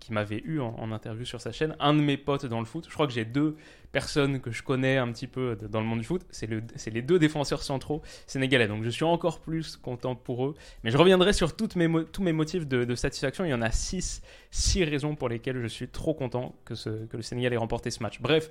qui 0.01 0.13
m'avait 0.13 0.43
eu 0.45 0.61
en, 0.61 0.93
interview 0.93 1.27
sur 1.27 1.43
sa 1.43 1.53
chaîne. 1.53 1.77
Un 1.79 1.93
de 1.93 2.01
mes 2.01 2.17
potes 2.17 2.47
dans 2.47 2.59
le 2.59 2.65
foot, 2.65 2.87
je 2.89 2.95
crois 2.95 3.07
que 3.07 3.13
j'ai 3.13 3.27
deux 3.27 3.57
personnes 3.93 4.41
que 4.41 4.51
je 4.51 4.63
connais 4.63 4.97
un 4.97 5.13
petit 5.13 5.27
peu 5.27 5.57
dans 5.57 5.81
le 5.81 5.87
monde 5.87 5.99
du 5.99 6.07
foot, 6.07 6.23
c'est 6.31 6.47
le, 6.47 6.63
les 6.91 7.03
deux 7.03 7.19
défenseurs 7.19 7.63
centraux 7.63 8.01
sénégalais. 8.27 8.67
Donc 8.67 8.83
je 8.83 8.91
suis 8.91 9.05
encore 9.05 9.41
plus 9.41 9.77
content 9.77 10.15
pour 10.15 10.47
eux. 10.47 10.55
Mais 10.85 10.91
je 10.91 10.97
reviendrai 10.97 11.35
sur 11.35 11.53
mes, 11.77 12.05
tous 12.13 12.23
mes 12.23 12.33
motifs 12.33 12.67
de, 12.67 12.95
satisfaction. 12.95 13.45
Il 13.45 13.51
y 13.51 13.55
en 13.55 13.63
a 13.63 13.71
six, 13.71 14.23
six 14.51 14.85
raisons 14.85 15.17
pour 15.17 15.29
lesquelles 15.29 15.61
je 15.61 15.67
suis 15.67 15.89
trop 15.89 16.15
content 16.15 16.55
que 16.65 16.75
le 17.13 17.23
Sénégal 17.23 17.53
ait 17.53 17.59
remporté 17.59 17.91
ce 17.91 18.03
match. 18.03 18.21
Bref. 18.23 18.51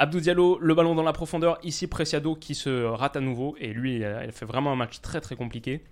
Abdou 0.00 0.20
Diallo, 0.20 0.60
le 0.60 0.74
ballon 0.76 0.94
dans 0.94 1.02
la 1.02 1.12
profondeur. 1.12 1.58
Ici, 1.64 1.88
Preciado 1.88 2.36
qui 2.36 2.54
se 2.54 2.84
rate 2.84 3.16
à 3.16 3.20
nouveau. 3.20 3.56
Et 3.58 3.72
lui, 3.72 3.96
il 3.96 4.30
fait 4.30 4.44
vraiment 4.44 4.70
un 4.70 4.76
match 4.76 5.00
très 5.00 5.20
très 5.20 5.34
compliqué. 5.34 5.82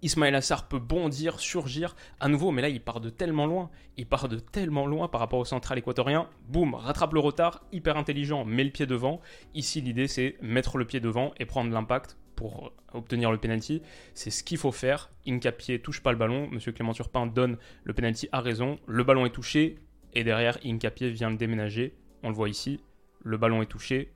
Ismaël 0.00 0.34
Assar 0.34 0.68
peut 0.68 0.78
bondir, 0.78 1.38
surgir 1.38 1.94
à 2.18 2.28
nouveau, 2.28 2.50
mais 2.50 2.62
là 2.62 2.70
il 2.70 2.80
part 2.80 3.02
de 3.02 3.10
tellement 3.10 3.44
loin, 3.44 3.68
il 3.98 4.06
part 4.06 4.30
de 4.30 4.38
tellement 4.38 4.86
loin 4.86 5.08
par 5.08 5.20
rapport 5.20 5.38
au 5.38 5.44
central 5.44 5.76
équatorien. 5.76 6.30
Boum, 6.48 6.74
rattrape 6.74 7.12
le 7.12 7.20
retard, 7.20 7.62
hyper 7.72 7.98
intelligent, 7.98 8.46
met 8.46 8.64
le 8.64 8.70
pied 8.70 8.86
devant. 8.86 9.20
Ici 9.52 9.82
l'idée 9.82 10.08
c'est 10.08 10.36
mettre 10.40 10.78
le 10.78 10.86
pied 10.86 11.00
devant 11.00 11.34
et 11.38 11.44
prendre 11.44 11.70
l'impact 11.70 12.16
pour 12.34 12.72
obtenir 12.94 13.30
le 13.30 13.36
penalty. 13.36 13.82
C'est 14.14 14.30
ce 14.30 14.42
qu'il 14.42 14.56
faut 14.56 14.72
faire. 14.72 15.10
Incapié 15.28 15.82
touche 15.82 16.02
pas 16.02 16.12
le 16.12 16.18
ballon, 16.18 16.48
Monsieur 16.50 16.72
Clément 16.72 16.94
Turpin 16.94 17.26
donne 17.26 17.58
le 17.84 17.92
penalty 17.92 18.30
à 18.32 18.40
raison. 18.40 18.78
Le 18.86 19.04
ballon 19.04 19.26
est 19.26 19.34
touché 19.34 19.76
et 20.14 20.24
derrière 20.24 20.56
Incapié 20.64 21.10
vient 21.10 21.28
le 21.28 21.36
déménager. 21.36 21.94
On 22.22 22.30
le 22.30 22.34
voit 22.34 22.48
ici, 22.48 22.80
le 23.22 23.36
ballon 23.36 23.62
est 23.62 23.66
touché, 23.66 24.12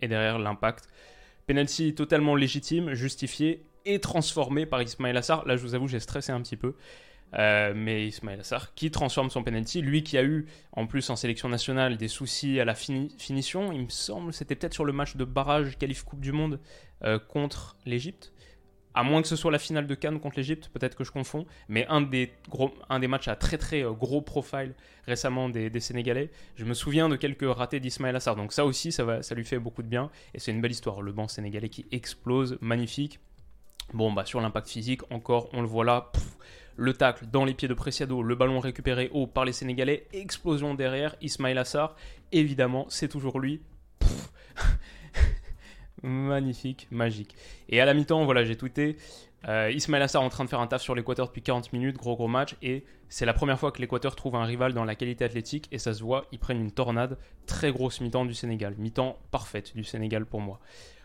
et 0.00 0.08
derrière 0.08 0.38
l'impact. 0.38 0.88
Penalty 1.46 1.94
totalement 1.94 2.34
légitime, 2.34 2.94
justifié 2.94 3.64
et 3.84 4.00
transformé 4.00 4.66
par 4.66 4.82
Ismail 4.82 5.16
Assar. 5.16 5.46
Là, 5.46 5.56
je 5.56 5.62
vous 5.62 5.74
avoue, 5.74 5.88
j'ai 5.88 6.00
stressé 6.00 6.32
un 6.32 6.40
petit 6.40 6.56
peu. 6.56 6.74
Euh, 7.34 7.72
mais 7.74 8.08
Ismail 8.08 8.40
Assar 8.40 8.74
qui 8.74 8.90
transforme 8.90 9.30
son 9.30 9.42
penalty, 9.42 9.80
lui 9.80 10.02
qui 10.02 10.18
a 10.18 10.22
eu 10.22 10.46
en 10.72 10.86
plus 10.86 11.08
en 11.08 11.16
sélection 11.16 11.48
nationale 11.48 11.96
des 11.96 12.08
soucis 12.08 12.60
à 12.60 12.66
la 12.66 12.74
finition, 12.74 13.72
il 13.72 13.84
me 13.84 13.88
semble, 13.88 14.34
c'était 14.34 14.54
peut-être 14.54 14.74
sur 14.74 14.84
le 14.84 14.92
match 14.92 15.16
de 15.16 15.24
barrage 15.24 15.78
qualif 15.78 16.02
Coupe 16.02 16.20
du 16.20 16.32
Monde 16.32 16.60
euh, 17.04 17.18
contre 17.18 17.76
l'Égypte 17.86 18.34
à 18.94 19.02
moins 19.02 19.22
que 19.22 19.28
ce 19.28 19.36
soit 19.36 19.50
la 19.50 19.58
finale 19.58 19.86
de 19.86 19.94
Cannes 19.94 20.20
contre 20.20 20.36
l'Egypte, 20.38 20.68
peut-être 20.68 20.96
que 20.96 21.04
je 21.04 21.12
confonds, 21.12 21.46
mais 21.68 21.86
un 21.88 22.00
des, 22.02 22.30
matchs 23.08 23.28
à 23.28 23.36
très 23.36 23.58
très 23.58 23.84
euh, 23.84 23.92
gros 23.92 24.20
profile 24.20 24.74
récemment 25.06 25.48
des, 25.48 25.80
Sénégalais, 25.80 26.30
je 26.56 26.64
me 26.64 26.74
souviens 26.74 27.08
de 27.08 27.16
quelques 27.16 27.48
ratés 27.48 27.80
d'Ismaël 27.80 28.14
Assar. 28.16 28.36
Donc 28.36 28.52
ça 28.52 28.64
aussi, 28.64 28.92
ça, 28.92 29.04
va, 29.04 29.22
ça 29.22 29.34
lui 29.34 29.44
fait 29.44 29.58
beaucoup 29.58 29.82
de 29.82 29.88
bien. 29.88 30.10
Et 30.34 30.38
c'est 30.38 30.52
une 30.52 30.60
belle 30.60 30.70
histoire. 30.70 31.02
Le 31.02 31.12
banc 31.12 31.26
sénégalais 31.28 31.68
qui 31.68 31.86
explose, 31.90 32.58
magnifique. 32.60 33.18
Bon, 33.94 34.12
bah 34.12 34.24
sur 34.24 34.40
l'impact 34.40 34.68
physique, 34.68 35.02
encore, 35.10 35.48
on 35.52 35.60
le 35.60 35.66
voit 35.66 35.84
là. 35.84 36.12
le 36.76 36.92
tacle 36.94 37.26
dans 37.26 37.44
les 37.44 37.54
pieds 37.54 37.68
de 37.68 37.74
Preciado, 37.74 38.22
le 38.22 38.34
ballon 38.34 38.60
récupéré 38.60 39.10
haut 39.12 39.26
par 39.26 39.44
les 39.44 39.52
Sénégalais, 39.52 40.06
explosion 40.12 40.74
derrière, 40.74 41.16
Ismaël 41.20 41.58
Assar, 41.58 41.96
évidemment, 42.30 42.86
c'est 42.88 43.08
toujours 43.08 43.40
lui. 43.40 43.60
Magnifique, 46.02 46.88
magique. 46.90 47.36
Et 47.68 47.80
à 47.80 47.84
la 47.84 47.94
mi-temps, 47.94 48.24
voilà, 48.24 48.44
j'ai 48.44 48.56
tweeté 48.56 48.96
euh, 49.48 49.70
Ismaël 49.72 50.02
Assar 50.02 50.22
en 50.22 50.28
train 50.28 50.44
de 50.44 50.48
faire 50.48 50.60
un 50.60 50.66
taf 50.66 50.82
sur 50.82 50.94
l'Équateur 50.94 51.26
depuis 51.28 51.42
40 51.42 51.72
minutes, 51.72 51.96
gros 51.96 52.14
gros 52.16 52.28
match. 52.28 52.56
Et 52.62 52.84
c'est 53.08 53.26
la 53.26 53.34
première 53.34 53.58
fois 53.58 53.72
que 53.72 53.80
l'Équateur 53.80 54.16
trouve 54.16 54.36
un 54.36 54.44
rival 54.44 54.72
dans 54.72 54.84
la 54.84 54.94
qualité 54.94 55.24
athlétique. 55.24 55.68
Et 55.72 55.78
ça 55.78 55.94
se 55.94 56.02
voit, 56.02 56.26
ils 56.32 56.38
prennent 56.38 56.60
une 56.60 56.72
tornade. 56.72 57.18
Très 57.46 57.72
grosse 57.72 58.00
mi-temps 58.00 58.24
du 58.24 58.34
Sénégal. 58.34 58.74
Mi-temps 58.78 59.16
parfaite 59.30 59.76
du 59.76 59.84
Sénégal 59.84 60.26
pour 60.26 60.40
moi. 60.40 60.60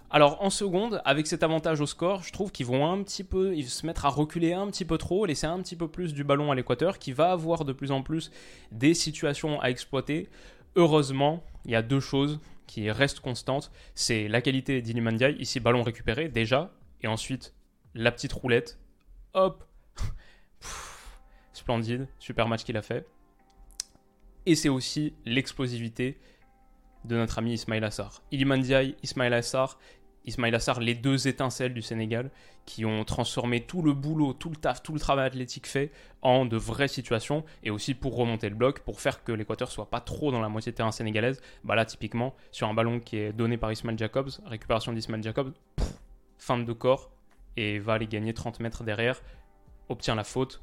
Alors 0.10 0.42
en 0.42 0.50
seconde, 0.50 1.02
avec 1.04 1.28
cet 1.28 1.44
avantage 1.44 1.82
au 1.82 1.86
score, 1.86 2.24
je 2.24 2.32
trouve 2.32 2.54
qu'ils 2.54 2.66
vont 2.66 2.90
un 2.90 3.04
petit 3.04 3.26
peu 3.26 3.54
ils 3.54 3.68
se 3.68 3.86
mettre 3.86 4.06
à 4.06 4.10
reculer 4.10 4.54
un 4.54 4.66
petit 4.68 4.86
peu 4.86 4.98
trop, 4.98 5.26
laisser 5.26 5.48
un 5.48 5.60
petit 5.60 5.76
peu 5.76 5.90
plus 5.90 6.14
du 6.14 6.24
ballon 6.24 6.50
à 6.50 6.56
l'Équateur, 6.56 6.98
qui 6.98 7.12
va 7.12 7.32
avoir 7.32 7.66
de 7.66 7.74
plus 7.74 7.92
en 7.92 8.02
plus 8.02 8.32
des 8.72 8.94
situations 8.94 9.60
à 9.60 9.70
exploiter. 9.70 10.30
Heureusement, 10.78 11.44
il 11.66 11.72
y 11.72 11.76
a 11.76 11.82
deux 11.82 12.00
choses 12.00 12.40
qui 12.68 12.92
reste 12.92 13.22
constante, 13.22 13.72
c'est 13.96 14.28
la 14.28 14.42
qualité 14.42 14.82
d'Ilimandiaï. 14.82 15.36
Ici, 15.40 15.60
ballon 15.60 15.84
récupéré 15.84 16.30
déjà, 16.30 16.72
et 17.02 17.08
ensuite 17.08 17.56
la 17.96 18.12
petite 18.12 18.34
roulette. 18.34 18.80
Hop 19.34 19.64
Splendide, 21.54 22.08
super 22.20 22.48
match 22.48 22.64
qu'il 22.64 22.78
a 22.78 22.82
fait. 22.82 23.08
Et 24.46 24.56
c'est 24.56 24.70
aussi 24.70 25.14
l'explosivité 25.26 26.20
de 27.06 27.16
notre 27.16 27.40
ami 27.40 27.54
Ismail 27.54 27.84
Assar. 27.84 28.22
Ilimandiaï, 28.32 28.96
Ismail 29.04 29.34
Assar, 29.34 29.80
Ismail 30.28 30.54
Assar, 30.54 30.80
les 30.80 30.94
deux 30.94 31.28
étincelles 31.28 31.74
du 31.74 31.82
Sénégal, 31.82 32.30
qui 32.66 32.86
ont 32.86 33.04
transformé 33.06 33.62
tout 33.62 33.82
le 33.82 33.94
boulot, 33.94 34.34
tout 34.34 34.50
le 34.50 34.58
taf, 34.58 34.84
tout 34.84 34.94
le 34.94 35.00
travail 35.00 35.26
athlétique 35.26 35.66
fait 35.66 35.92
en 36.22 36.46
de 36.46 36.58
vraies 36.58 36.90
situations, 36.90 37.46
et 37.64 37.72
aussi 37.72 37.94
pour 37.94 38.16
remonter 38.16 38.50
le 38.50 38.56
bloc, 38.56 38.82
pour 38.82 39.00
faire 39.00 39.24
que 39.24 39.32
l'Équateur 39.32 39.72
soit 39.72 39.90
pas 39.90 40.02
trop 40.02 40.32
dans 40.32 40.42
la 40.42 40.50
moitié 40.50 40.74
de 40.74 40.78
terrain 40.78 40.92
sénégalaise. 40.92 41.42
Bah 41.64 41.76
là, 41.76 41.86
typiquement, 41.86 42.36
sur 42.52 42.68
un 42.68 42.74
ballon 42.74 43.00
qui 43.00 43.18
est 43.18 43.32
donné 43.34 43.58
par 43.58 43.72
Ismail 43.72 43.98
Jacobs, 43.98 44.30
récupération 44.46 44.92
d'Ismail 44.92 45.24
Jacobs, 45.24 45.54
fin 46.38 46.58
de 46.58 46.74
corps, 46.74 47.10
et 47.56 47.80
va 47.80 47.94
aller 47.94 48.08
gagner 48.08 48.34
30 48.34 48.60
mètres 48.60 48.84
derrière, 48.84 49.22
obtient 49.90 50.14
la 50.14 50.26
faute, 50.26 50.60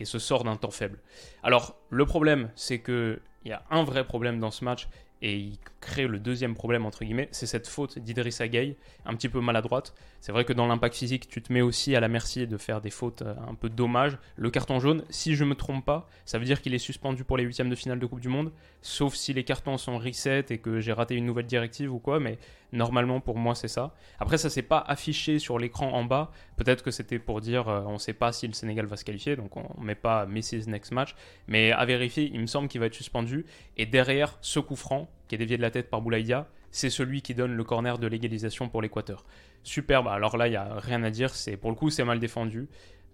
et 0.00 0.04
se 0.04 0.18
sort 0.18 0.42
d'un 0.42 0.56
temps 0.56 0.72
faible. 0.72 0.98
Alors, 1.44 1.76
le 1.88 2.04
problème, 2.04 2.50
c'est 2.56 2.80
que 2.80 3.20
il 3.44 3.50
y 3.50 3.52
a 3.52 3.62
un 3.70 3.84
vrai 3.84 4.04
problème 4.04 4.40
dans 4.40 4.50
ce 4.50 4.64
match, 4.64 4.88
et 5.24 5.36
il 5.36 5.58
crée 5.80 6.06
le 6.06 6.18
deuxième 6.18 6.54
problème, 6.54 6.84
entre 6.84 7.02
guillemets, 7.02 7.30
c'est 7.32 7.46
cette 7.46 7.66
faute 7.66 7.98
d'Idrissa 7.98 8.46
Gueye, 8.46 8.76
un 9.06 9.14
petit 9.14 9.30
peu 9.30 9.40
maladroite. 9.40 9.94
C'est 10.20 10.32
vrai 10.32 10.44
que 10.44 10.52
dans 10.52 10.66
l'impact 10.66 10.94
physique, 10.94 11.28
tu 11.28 11.40
te 11.40 11.50
mets 11.50 11.62
aussi 11.62 11.96
à 11.96 12.00
la 12.00 12.08
merci 12.08 12.46
de 12.46 12.56
faire 12.58 12.82
des 12.82 12.90
fautes 12.90 13.22
euh, 13.22 13.34
un 13.48 13.54
peu 13.54 13.70
dommages. 13.70 14.18
Le 14.36 14.50
carton 14.50 14.80
jaune, 14.80 15.02
si 15.08 15.34
je 15.34 15.44
me 15.44 15.54
trompe 15.54 15.82
pas, 15.82 16.08
ça 16.26 16.38
veut 16.38 16.44
dire 16.44 16.60
qu'il 16.60 16.74
est 16.74 16.78
suspendu 16.78 17.24
pour 17.24 17.38
les 17.38 17.44
huitièmes 17.44 17.70
de 17.70 17.74
finale 17.74 17.98
de 17.98 18.04
Coupe 18.04 18.20
du 18.20 18.28
Monde, 18.28 18.52
sauf 18.82 19.14
si 19.14 19.32
les 19.32 19.44
cartons 19.44 19.78
sont 19.78 19.96
reset 19.96 20.44
et 20.50 20.58
que 20.58 20.80
j'ai 20.80 20.92
raté 20.92 21.14
une 21.14 21.24
nouvelle 21.24 21.46
directive 21.46 21.92
ou 21.92 21.98
quoi, 21.98 22.20
mais 22.20 22.38
normalement 22.72 23.20
pour 23.20 23.38
moi 23.38 23.54
c'est 23.54 23.68
ça. 23.68 23.94
Après 24.18 24.36
ça 24.36 24.50
s'est 24.50 24.62
pas 24.62 24.78
affiché 24.78 25.38
sur 25.38 25.58
l'écran 25.58 25.92
en 25.92 26.04
bas, 26.04 26.32
peut-être 26.56 26.82
que 26.82 26.90
c'était 26.90 27.18
pour 27.18 27.40
dire 27.40 27.68
euh, 27.68 27.82
on 27.86 27.98
sait 27.98 28.12
pas 28.12 28.32
si 28.32 28.46
le 28.46 28.52
Sénégal 28.52 28.84
va 28.86 28.96
se 28.96 29.04
qualifier, 29.04 29.36
donc 29.36 29.56
on 29.56 29.80
met 29.80 29.94
pas 29.94 30.26
Messi's 30.26 30.66
next 30.66 30.92
match, 30.92 31.14
mais 31.46 31.72
à 31.72 31.84
vérifier, 31.86 32.30
il 32.32 32.40
me 32.40 32.46
semble 32.46 32.68
qu'il 32.68 32.80
va 32.80 32.86
être 32.86 32.94
suspendu, 32.94 33.46
et 33.76 33.86
derrière 33.86 34.36
ce 34.40 34.58
coup 34.60 34.76
franc, 34.76 35.08
qui 35.28 35.34
est 35.34 35.38
dévié 35.38 35.56
de 35.56 35.62
la 35.62 35.70
tête 35.70 35.90
par 35.90 36.00
Boulaïdia, 36.00 36.48
c'est 36.70 36.90
celui 36.90 37.22
qui 37.22 37.34
donne 37.34 37.54
le 37.54 37.64
corner 37.64 37.98
de 37.98 38.06
l'égalisation 38.06 38.68
pour 38.68 38.82
l'Équateur. 38.82 39.24
Superbe, 39.62 40.08
alors 40.08 40.36
là, 40.36 40.48
il 40.48 40.50
n'y 40.50 40.56
a 40.56 40.74
rien 40.78 41.02
à 41.04 41.10
dire, 41.10 41.34
c'est 41.34 41.56
pour 41.56 41.70
le 41.70 41.76
coup, 41.76 41.90
c'est 41.90 42.04
mal 42.04 42.18
défendu. 42.18 42.68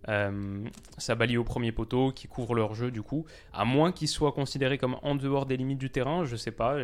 Euh, 0.08 0.64
Sabali 0.96 1.36
au 1.36 1.44
premier 1.44 1.72
poteau 1.72 2.10
qui 2.10 2.26
couvre 2.26 2.54
leur 2.54 2.74
jeu 2.74 2.90
du 2.90 3.02
coup, 3.02 3.26
à 3.52 3.66
moins 3.66 3.92
qu'il 3.92 4.08
soit 4.08 4.32
considéré 4.32 4.78
comme 4.78 4.96
en 5.02 5.14
dehors 5.14 5.44
des 5.44 5.58
limites 5.58 5.78
du 5.78 5.90
terrain, 5.90 6.24
je 6.24 6.36
sais 6.36 6.52
pas. 6.52 6.78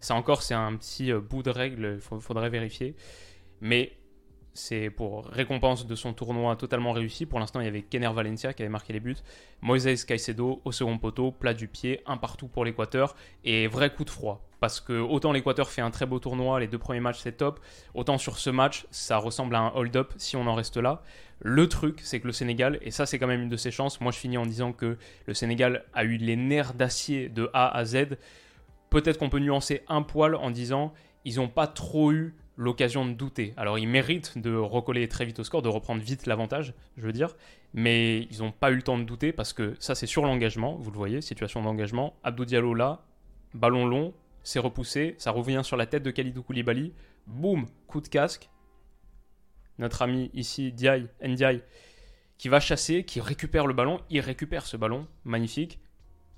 Ça 0.00 0.14
encore, 0.14 0.42
c'est 0.42 0.54
un 0.54 0.74
petit 0.76 1.12
euh, 1.12 1.20
bout 1.20 1.42
de 1.42 1.50
règle, 1.50 1.98
il 2.00 2.20
faudrait 2.20 2.48
vérifier. 2.48 2.96
Mais 3.60 3.92
c'est 4.54 4.90
pour 4.90 5.26
récompense 5.26 5.86
de 5.86 5.94
son 5.94 6.12
tournoi 6.12 6.56
totalement 6.56 6.92
réussi. 6.92 7.26
Pour 7.26 7.38
l'instant, 7.40 7.60
il 7.60 7.64
y 7.64 7.68
avait 7.68 7.82
Kenner 7.82 8.12
Valencia 8.12 8.52
qui 8.52 8.62
avait 8.62 8.70
marqué 8.70 8.92
les 8.92 9.00
buts, 9.00 9.16
Moises 9.60 10.04
Caicedo 10.04 10.60
au 10.64 10.72
second 10.72 10.98
poteau, 10.98 11.32
plat 11.32 11.54
du 11.54 11.68
pied, 11.68 12.00
un 12.06 12.16
partout 12.16 12.48
pour 12.48 12.64
l'Équateur 12.64 13.14
et 13.44 13.66
vrai 13.66 13.92
coup 13.94 14.04
de 14.04 14.10
froid. 14.10 14.46
Parce 14.60 14.80
que 14.80 14.92
autant 14.92 15.32
l'Équateur 15.32 15.70
fait 15.70 15.80
un 15.80 15.90
très 15.90 16.06
beau 16.06 16.18
tournoi, 16.18 16.60
les 16.60 16.68
deux 16.68 16.78
premiers 16.78 17.00
matchs 17.00 17.20
c'est 17.20 17.36
top, 17.36 17.60
autant 17.94 18.18
sur 18.18 18.38
ce 18.38 18.50
match 18.50 18.86
ça 18.90 19.16
ressemble 19.16 19.56
à 19.56 19.60
un 19.60 19.72
hold-up 19.74 20.12
si 20.16 20.36
on 20.36 20.46
en 20.46 20.54
reste 20.54 20.76
là. 20.76 21.02
Le 21.40 21.68
truc, 21.68 22.00
c'est 22.04 22.20
que 22.20 22.28
le 22.28 22.32
Sénégal, 22.32 22.78
et 22.82 22.92
ça 22.92 23.04
c'est 23.04 23.18
quand 23.18 23.26
même 23.26 23.42
une 23.42 23.48
de 23.48 23.56
ses 23.56 23.72
chances, 23.72 24.00
moi 24.00 24.12
je 24.12 24.18
finis 24.18 24.36
en 24.38 24.46
disant 24.46 24.72
que 24.72 24.96
le 25.26 25.34
Sénégal 25.34 25.84
a 25.92 26.04
eu 26.04 26.16
les 26.16 26.36
nerfs 26.36 26.74
d'acier 26.74 27.28
de 27.28 27.50
A 27.52 27.76
à 27.76 27.84
Z. 27.84 28.16
Peut-être 28.90 29.18
qu'on 29.18 29.30
peut 29.30 29.40
nuancer 29.40 29.82
un 29.88 30.02
poil 30.02 30.36
en 30.36 30.50
disant 30.50 30.92
ils 31.24 31.36
n'ont 31.36 31.48
pas 31.48 31.66
trop 31.66 32.12
eu 32.12 32.34
l'occasion 32.56 33.06
de 33.06 33.12
douter. 33.12 33.54
Alors 33.56 33.78
ils 33.78 33.88
méritent 33.88 34.38
de 34.38 34.54
recoller 34.54 35.08
très 35.08 35.24
vite 35.24 35.38
au 35.38 35.44
score, 35.44 35.62
de 35.62 35.68
reprendre 35.68 36.02
vite 36.02 36.26
l'avantage, 36.26 36.74
je 36.96 37.06
veux 37.06 37.12
dire, 37.12 37.36
mais 37.74 38.22
ils 38.30 38.38
n'ont 38.40 38.52
pas 38.52 38.70
eu 38.70 38.76
le 38.76 38.82
temps 38.82 38.98
de 38.98 39.04
douter 39.04 39.32
parce 39.32 39.52
que 39.52 39.74
ça 39.78 39.94
c'est 39.94 40.06
sur 40.06 40.24
l'engagement, 40.24 40.76
vous 40.76 40.90
le 40.90 40.96
voyez, 40.96 41.20
situation 41.20 41.62
d'engagement. 41.62 42.14
Abdou 42.22 42.44
Diallo 42.44 42.74
là, 42.74 43.04
ballon 43.54 43.86
long, 43.86 44.14
c'est 44.42 44.58
repoussé, 44.58 45.14
ça 45.18 45.30
revient 45.30 45.62
sur 45.64 45.76
la 45.76 45.86
tête 45.86 46.02
de 46.02 46.10
Khalidou 46.10 46.42
Koulibaly, 46.42 46.92
boum, 47.26 47.66
coup 47.86 48.00
de 48.00 48.08
casque. 48.08 48.50
Notre 49.78 50.02
ami 50.02 50.30
ici, 50.34 50.72
Ndiaye, 50.72 51.08
Ndiaye, 51.22 51.62
qui 52.38 52.48
va 52.48 52.60
chasser, 52.60 53.04
qui 53.04 53.20
récupère 53.20 53.66
le 53.66 53.74
ballon, 53.74 54.00
il 54.10 54.20
récupère 54.20 54.66
ce 54.66 54.76
ballon, 54.76 55.06
magnifique, 55.24 55.78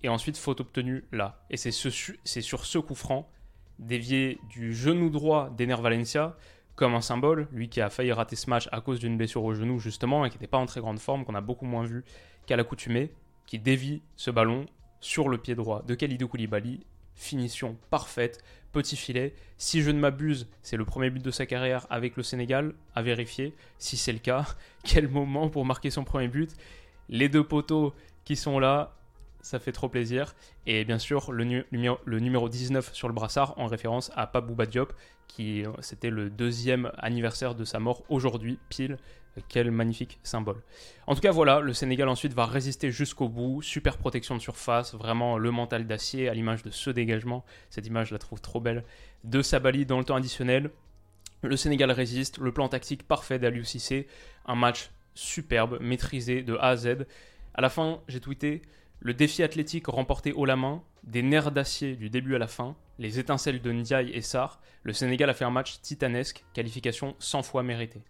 et 0.02 0.08
ensuite 0.08 0.36
faute 0.36 0.60
obtenue 0.60 1.04
là. 1.12 1.44
Et 1.50 1.56
c'est 1.56 1.72
sur 1.72 2.66
ce 2.66 2.78
coup 2.78 2.94
franc 2.94 3.30
dévié 3.78 4.38
du 4.48 4.74
genou 4.74 5.10
droit 5.10 5.50
d'Ener 5.50 5.76
Valencia 5.80 6.36
comme 6.74 6.94
un 6.94 7.00
symbole, 7.00 7.48
lui 7.52 7.68
qui 7.68 7.80
a 7.80 7.90
failli 7.90 8.12
rater 8.12 8.36
ce 8.36 8.50
match 8.50 8.68
à 8.72 8.80
cause 8.80 8.98
d'une 8.98 9.16
blessure 9.16 9.44
au 9.44 9.54
genou 9.54 9.78
justement 9.78 10.24
et 10.24 10.30
qui 10.30 10.36
n'était 10.36 10.46
pas 10.48 10.58
en 10.58 10.66
très 10.66 10.80
grande 10.80 10.98
forme, 10.98 11.24
qu'on 11.24 11.34
a 11.34 11.40
beaucoup 11.40 11.66
moins 11.66 11.84
vu 11.84 12.04
qu'à 12.46 12.56
l'accoutumée, 12.56 13.12
qui 13.46 13.58
dévie 13.58 14.02
ce 14.16 14.30
ballon 14.30 14.66
sur 15.00 15.28
le 15.28 15.38
pied 15.38 15.54
droit 15.54 15.82
de 15.82 15.94
Khalidou 15.94 16.28
Koulibaly. 16.28 16.80
Finition 17.14 17.76
parfaite, 17.90 18.42
petit 18.72 18.96
filet. 18.96 19.34
Si 19.56 19.82
je 19.82 19.90
ne 19.92 20.00
m'abuse, 20.00 20.48
c'est 20.62 20.76
le 20.76 20.84
premier 20.84 21.10
but 21.10 21.24
de 21.24 21.30
sa 21.30 21.46
carrière 21.46 21.86
avec 21.90 22.16
le 22.16 22.24
Sénégal, 22.24 22.74
à 22.96 23.02
vérifier. 23.02 23.54
Si 23.78 23.96
c'est 23.96 24.12
le 24.12 24.18
cas, 24.18 24.44
quel 24.82 25.08
moment 25.08 25.48
pour 25.48 25.64
marquer 25.64 25.90
son 25.90 26.02
premier 26.02 26.26
but? 26.26 26.50
Les 27.08 27.28
deux 27.28 27.44
poteaux 27.44 27.94
qui 28.24 28.34
sont 28.34 28.58
là, 28.58 28.96
ça 29.44 29.58
fait 29.58 29.72
trop 29.72 29.88
plaisir. 29.88 30.34
Et 30.66 30.84
bien 30.84 30.98
sûr, 30.98 31.30
le, 31.30 31.44
numéro, 31.44 31.98
le 32.04 32.18
numéro 32.18 32.48
19 32.48 32.94
sur 32.94 33.08
le 33.08 33.14
brassard 33.14 33.54
en 33.58 33.66
référence 33.66 34.10
à 34.16 34.26
Pabou 34.26 34.56
Diop, 34.64 34.92
qui 35.28 35.64
euh, 35.64 35.70
c'était 35.80 36.10
le 36.10 36.30
deuxième 36.30 36.90
anniversaire 36.98 37.54
de 37.54 37.64
sa 37.64 37.78
mort 37.78 38.02
aujourd'hui, 38.08 38.58
pile. 38.68 38.96
Quel 39.48 39.72
magnifique 39.72 40.20
symbole. 40.22 40.62
En 41.08 41.16
tout 41.16 41.20
cas, 41.20 41.32
voilà, 41.32 41.58
le 41.58 41.72
Sénégal 41.72 42.08
ensuite 42.08 42.32
va 42.34 42.46
résister 42.46 42.92
jusqu'au 42.92 43.28
bout. 43.28 43.62
Super 43.62 43.98
protection 43.98 44.36
de 44.36 44.40
surface, 44.40 44.94
vraiment 44.94 45.38
le 45.38 45.50
mental 45.50 45.88
d'acier 45.88 46.28
à 46.28 46.34
l'image 46.34 46.62
de 46.62 46.70
ce 46.70 46.88
dégagement. 46.88 47.44
Cette 47.68 47.88
image, 47.88 48.08
je 48.08 48.14
la 48.14 48.20
trouve 48.20 48.40
trop 48.40 48.60
belle. 48.60 48.84
De 49.24 49.42
Sabali 49.42 49.86
dans 49.86 49.98
le 49.98 50.04
temps 50.04 50.14
additionnel. 50.14 50.70
Le 51.42 51.56
Sénégal 51.56 51.90
résiste. 51.90 52.38
Le 52.38 52.52
plan 52.52 52.68
tactique 52.68 53.08
parfait 53.08 53.40
d'Aliou 53.40 53.64
Cissé. 53.64 54.06
Un 54.46 54.54
match 54.54 54.90
superbe, 55.14 55.78
maîtrisé 55.80 56.42
de 56.42 56.54
A 56.54 56.68
à 56.68 56.76
Z. 56.76 57.04
À 57.54 57.60
la 57.60 57.70
fin, 57.70 58.02
j'ai 58.06 58.20
tweeté 58.20 58.62
le 59.00 59.14
défi 59.14 59.42
athlétique 59.42 59.86
remporté 59.86 60.32
haut 60.32 60.44
la 60.44 60.56
main, 60.56 60.82
des 61.04 61.22
nerfs 61.22 61.52
d'acier 61.52 61.96
du 61.96 62.10
début 62.10 62.34
à 62.34 62.38
la 62.38 62.46
fin, 62.46 62.76
les 62.98 63.18
étincelles 63.18 63.60
de 63.60 63.72
Ndiaye 63.72 64.10
et 64.10 64.22
Sar, 64.22 64.60
le 64.82 64.92
Sénégal 64.92 65.28
a 65.30 65.34
fait 65.34 65.44
un 65.44 65.50
match 65.50 65.80
titanesque, 65.80 66.44
qualification 66.54 67.14
100 67.18 67.42
fois 67.42 67.62
méritée. 67.62 68.02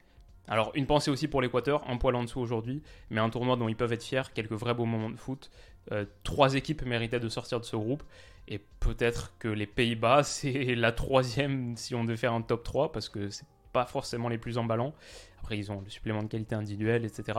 Alors 0.46 0.72
une 0.74 0.86
pensée 0.86 1.10
aussi 1.10 1.26
pour 1.26 1.40
l'Équateur, 1.40 1.88
un 1.88 1.96
poil 1.96 2.14
en 2.16 2.22
dessous 2.22 2.40
aujourd'hui, 2.40 2.82
mais 3.10 3.20
un 3.20 3.30
tournoi 3.30 3.56
dont 3.56 3.68
ils 3.68 3.76
peuvent 3.76 3.92
être 3.92 4.04
fiers, 4.04 4.22
quelques 4.34 4.52
vrais 4.52 4.74
beaux 4.74 4.84
moments 4.84 5.10
de 5.10 5.16
foot. 5.16 5.50
Euh, 5.92 6.04
trois 6.22 6.54
équipes 6.54 6.82
méritaient 6.84 7.20
de 7.20 7.28
sortir 7.28 7.60
de 7.60 7.64
ce 7.64 7.76
groupe, 7.76 8.02
et 8.46 8.58
peut-être 8.80 9.36
que 9.38 9.48
les 9.48 9.66
Pays-Bas, 9.66 10.22
c'est 10.24 10.74
la 10.74 10.92
troisième 10.92 11.76
si 11.76 11.94
on 11.94 12.04
devait 12.04 12.16
faire 12.16 12.34
un 12.34 12.42
top 12.42 12.62
3, 12.62 12.92
parce 12.92 13.08
que 13.08 13.30
c'est 13.30 13.46
pas 13.72 13.86
forcément 13.86 14.28
les 14.28 14.38
plus 14.38 14.58
emballants. 14.58 14.94
Après, 15.40 15.58
ils 15.58 15.72
ont 15.72 15.80
le 15.80 15.90
supplément 15.90 16.22
de 16.22 16.28
qualité 16.28 16.54
individuelle, 16.54 17.04
etc. 17.04 17.38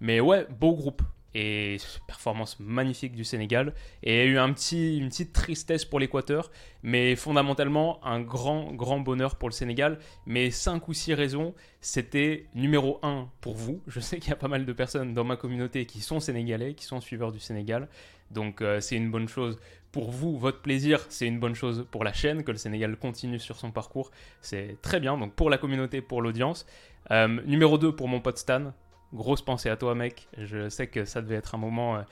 Mais 0.00 0.20
ouais, 0.20 0.46
beau 0.50 0.74
groupe 0.74 1.02
et 1.36 1.76
performance 2.06 2.58
magnifique 2.58 3.14
du 3.14 3.22
Sénégal. 3.22 3.74
Et 4.02 4.14
il 4.14 4.16
y 4.16 4.20
a 4.22 4.24
eu 4.24 4.38
un 4.38 4.50
petit, 4.54 4.96
une 4.98 5.10
petite 5.10 5.34
tristesse 5.34 5.84
pour 5.84 6.00
l'Équateur, 6.00 6.50
mais 6.82 7.14
fondamentalement 7.14 8.00
un 8.04 8.22
grand, 8.22 8.72
grand 8.72 9.00
bonheur 9.00 9.36
pour 9.36 9.50
le 9.50 9.52
Sénégal. 9.52 9.98
Mais 10.24 10.50
cinq 10.50 10.88
ou 10.88 10.94
six 10.94 11.12
raisons, 11.12 11.54
c'était 11.82 12.46
numéro 12.54 12.98
un 13.02 13.28
pour 13.42 13.54
vous. 13.54 13.82
Je 13.86 14.00
sais 14.00 14.18
qu'il 14.18 14.30
y 14.30 14.32
a 14.32 14.36
pas 14.36 14.48
mal 14.48 14.64
de 14.64 14.72
personnes 14.72 15.12
dans 15.12 15.24
ma 15.24 15.36
communauté 15.36 15.84
qui 15.84 16.00
sont 16.00 16.20
sénégalais, 16.20 16.72
qui 16.72 16.86
sont 16.86 17.02
suiveurs 17.02 17.32
du 17.32 17.38
Sénégal. 17.40 17.88
Donc 18.30 18.62
euh, 18.62 18.80
c'est 18.80 18.96
une 18.96 19.10
bonne 19.10 19.28
chose 19.28 19.58
pour 19.92 20.10
vous, 20.10 20.38
votre 20.38 20.60
plaisir, 20.60 21.04
c'est 21.10 21.26
une 21.26 21.38
bonne 21.38 21.54
chose 21.54 21.86
pour 21.90 22.02
la 22.02 22.12
chaîne, 22.12 22.44
que 22.44 22.50
le 22.50 22.58
Sénégal 22.58 22.96
continue 22.96 23.38
sur 23.38 23.56
son 23.56 23.70
parcours. 23.70 24.10
C'est 24.40 24.76
très 24.82 25.00
bien, 25.00 25.16
donc 25.18 25.34
pour 25.34 25.50
la 25.50 25.58
communauté, 25.58 26.00
pour 26.00 26.22
l'audience. 26.22 26.66
Euh, 27.10 27.28
numéro 27.46 27.78
2 27.78 27.94
pour 27.94 28.08
mon 28.08 28.20
pote 28.20 28.38
Stan, 28.38 28.72
grosse 29.12 29.42
pensée 29.42 29.68
à 29.68 29.76
toi, 29.76 29.94
mec. 29.94 30.28
Je 30.38 30.68
sais 30.68 30.86
que 30.86 31.04
ça 31.04 31.22
devait 31.22 31.36
être 31.36 31.54
un 31.54 31.58
moment 31.58 31.96
euh, 31.96 32.02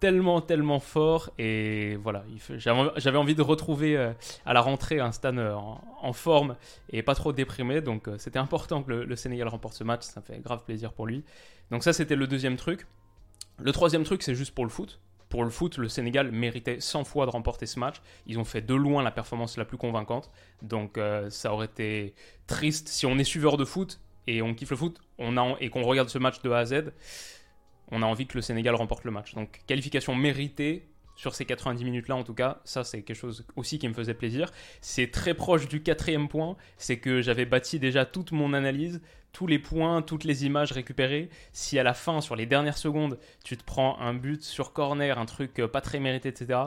tellement, 0.00 0.40
tellement 0.40 0.80
fort. 0.80 1.30
Et 1.38 1.96
voilà, 1.96 2.24
j'avais 2.56 3.18
envie 3.18 3.34
de 3.34 3.42
retrouver 3.42 3.96
euh, 3.96 4.12
à 4.44 4.52
la 4.52 4.60
rentrée 4.60 5.00
un 5.00 5.12
Stan 5.12 5.36
euh, 5.36 5.54
en, 5.54 6.12
forme 6.12 6.56
et 6.90 7.02
pas 7.02 7.14
trop 7.14 7.32
déprimé. 7.32 7.80
Donc 7.80 8.08
c'était 8.18 8.38
important 8.38 8.82
que 8.82 8.92
le, 8.92 9.16
Sénégal 9.16 9.48
remporte 9.48 9.74
ce 9.74 9.84
match. 9.84 10.02
Ça 10.02 10.20
fait 10.20 10.40
grave 10.40 10.62
plaisir 10.64 10.92
pour 10.92 11.06
lui. 11.06 11.24
Donc 11.70 11.82
ça, 11.82 11.92
c'était 11.92 12.16
le 12.16 12.26
deuxième 12.26 12.56
truc. 12.56 12.86
Le 13.58 13.72
troisième 13.72 14.04
truc, 14.04 14.22
c'est 14.22 14.34
juste 14.34 14.54
pour 14.54 14.64
le 14.64 14.70
foot. 14.70 15.00
Pour 15.28 15.42
le 15.42 15.50
foot, 15.50 15.78
le 15.78 15.88
Sénégal 15.88 16.30
méritait 16.30 16.78
100 16.78 17.02
fois 17.02 17.26
de 17.26 17.30
remporter 17.32 17.66
ce 17.66 17.80
match. 17.80 17.96
Ils 18.26 18.38
ont 18.38 18.44
fait 18.44 18.60
de 18.60 18.74
loin 18.74 19.02
la 19.02 19.10
performance 19.10 19.56
la 19.56 19.64
plus 19.64 19.76
convaincante. 19.76 20.30
Donc 20.62 21.00
ça 21.30 21.52
aurait 21.52 21.66
été 21.66 22.14
triste. 22.46 22.86
Si 22.86 23.06
on 23.06 23.18
est 23.18 23.24
suiveur 23.24 23.56
de 23.56 23.64
foot, 23.64 23.98
et 24.26 24.42
on 24.42 24.54
kiffe 24.54 24.70
le 24.70 24.76
foot 24.76 25.00
on 25.18 25.36
a, 25.36 25.56
et 25.60 25.70
qu'on 25.70 25.82
regarde 25.82 26.08
ce 26.08 26.18
match 26.18 26.42
de 26.42 26.50
A 26.50 26.58
à 26.58 26.64
Z, 26.64 26.92
on 27.90 28.02
a 28.02 28.06
envie 28.06 28.26
que 28.26 28.36
le 28.36 28.42
Sénégal 28.42 28.74
remporte 28.74 29.04
le 29.04 29.10
match. 29.10 29.34
Donc 29.34 29.60
qualification 29.66 30.14
méritée 30.14 30.88
sur 31.14 31.34
ces 31.34 31.46
90 31.46 31.82
minutes-là, 31.84 32.16
en 32.16 32.24
tout 32.24 32.34
cas, 32.34 32.60
ça 32.64 32.84
c'est 32.84 33.02
quelque 33.02 33.16
chose 33.16 33.46
aussi 33.56 33.78
qui 33.78 33.88
me 33.88 33.94
faisait 33.94 34.14
plaisir. 34.14 34.50
C'est 34.82 35.10
très 35.10 35.32
proche 35.34 35.66
du 35.66 35.82
quatrième 35.82 36.28
point, 36.28 36.56
c'est 36.76 36.98
que 36.98 37.22
j'avais 37.22 37.46
bâti 37.46 37.78
déjà 37.78 38.04
toute 38.04 38.32
mon 38.32 38.52
analyse, 38.52 39.00
tous 39.32 39.46
les 39.46 39.58
points, 39.58 40.02
toutes 40.02 40.24
les 40.24 40.44
images 40.44 40.72
récupérées. 40.72 41.30
Si 41.52 41.78
à 41.78 41.82
la 41.82 41.94
fin, 41.94 42.20
sur 42.20 42.36
les 42.36 42.44
dernières 42.44 42.76
secondes, 42.76 43.18
tu 43.44 43.56
te 43.56 43.64
prends 43.64 43.98
un 43.98 44.12
but 44.12 44.42
sur 44.42 44.74
corner, 44.74 45.18
un 45.18 45.26
truc 45.26 45.54
pas 45.72 45.80
très 45.80 46.00
mérité, 46.00 46.28
etc., 46.28 46.60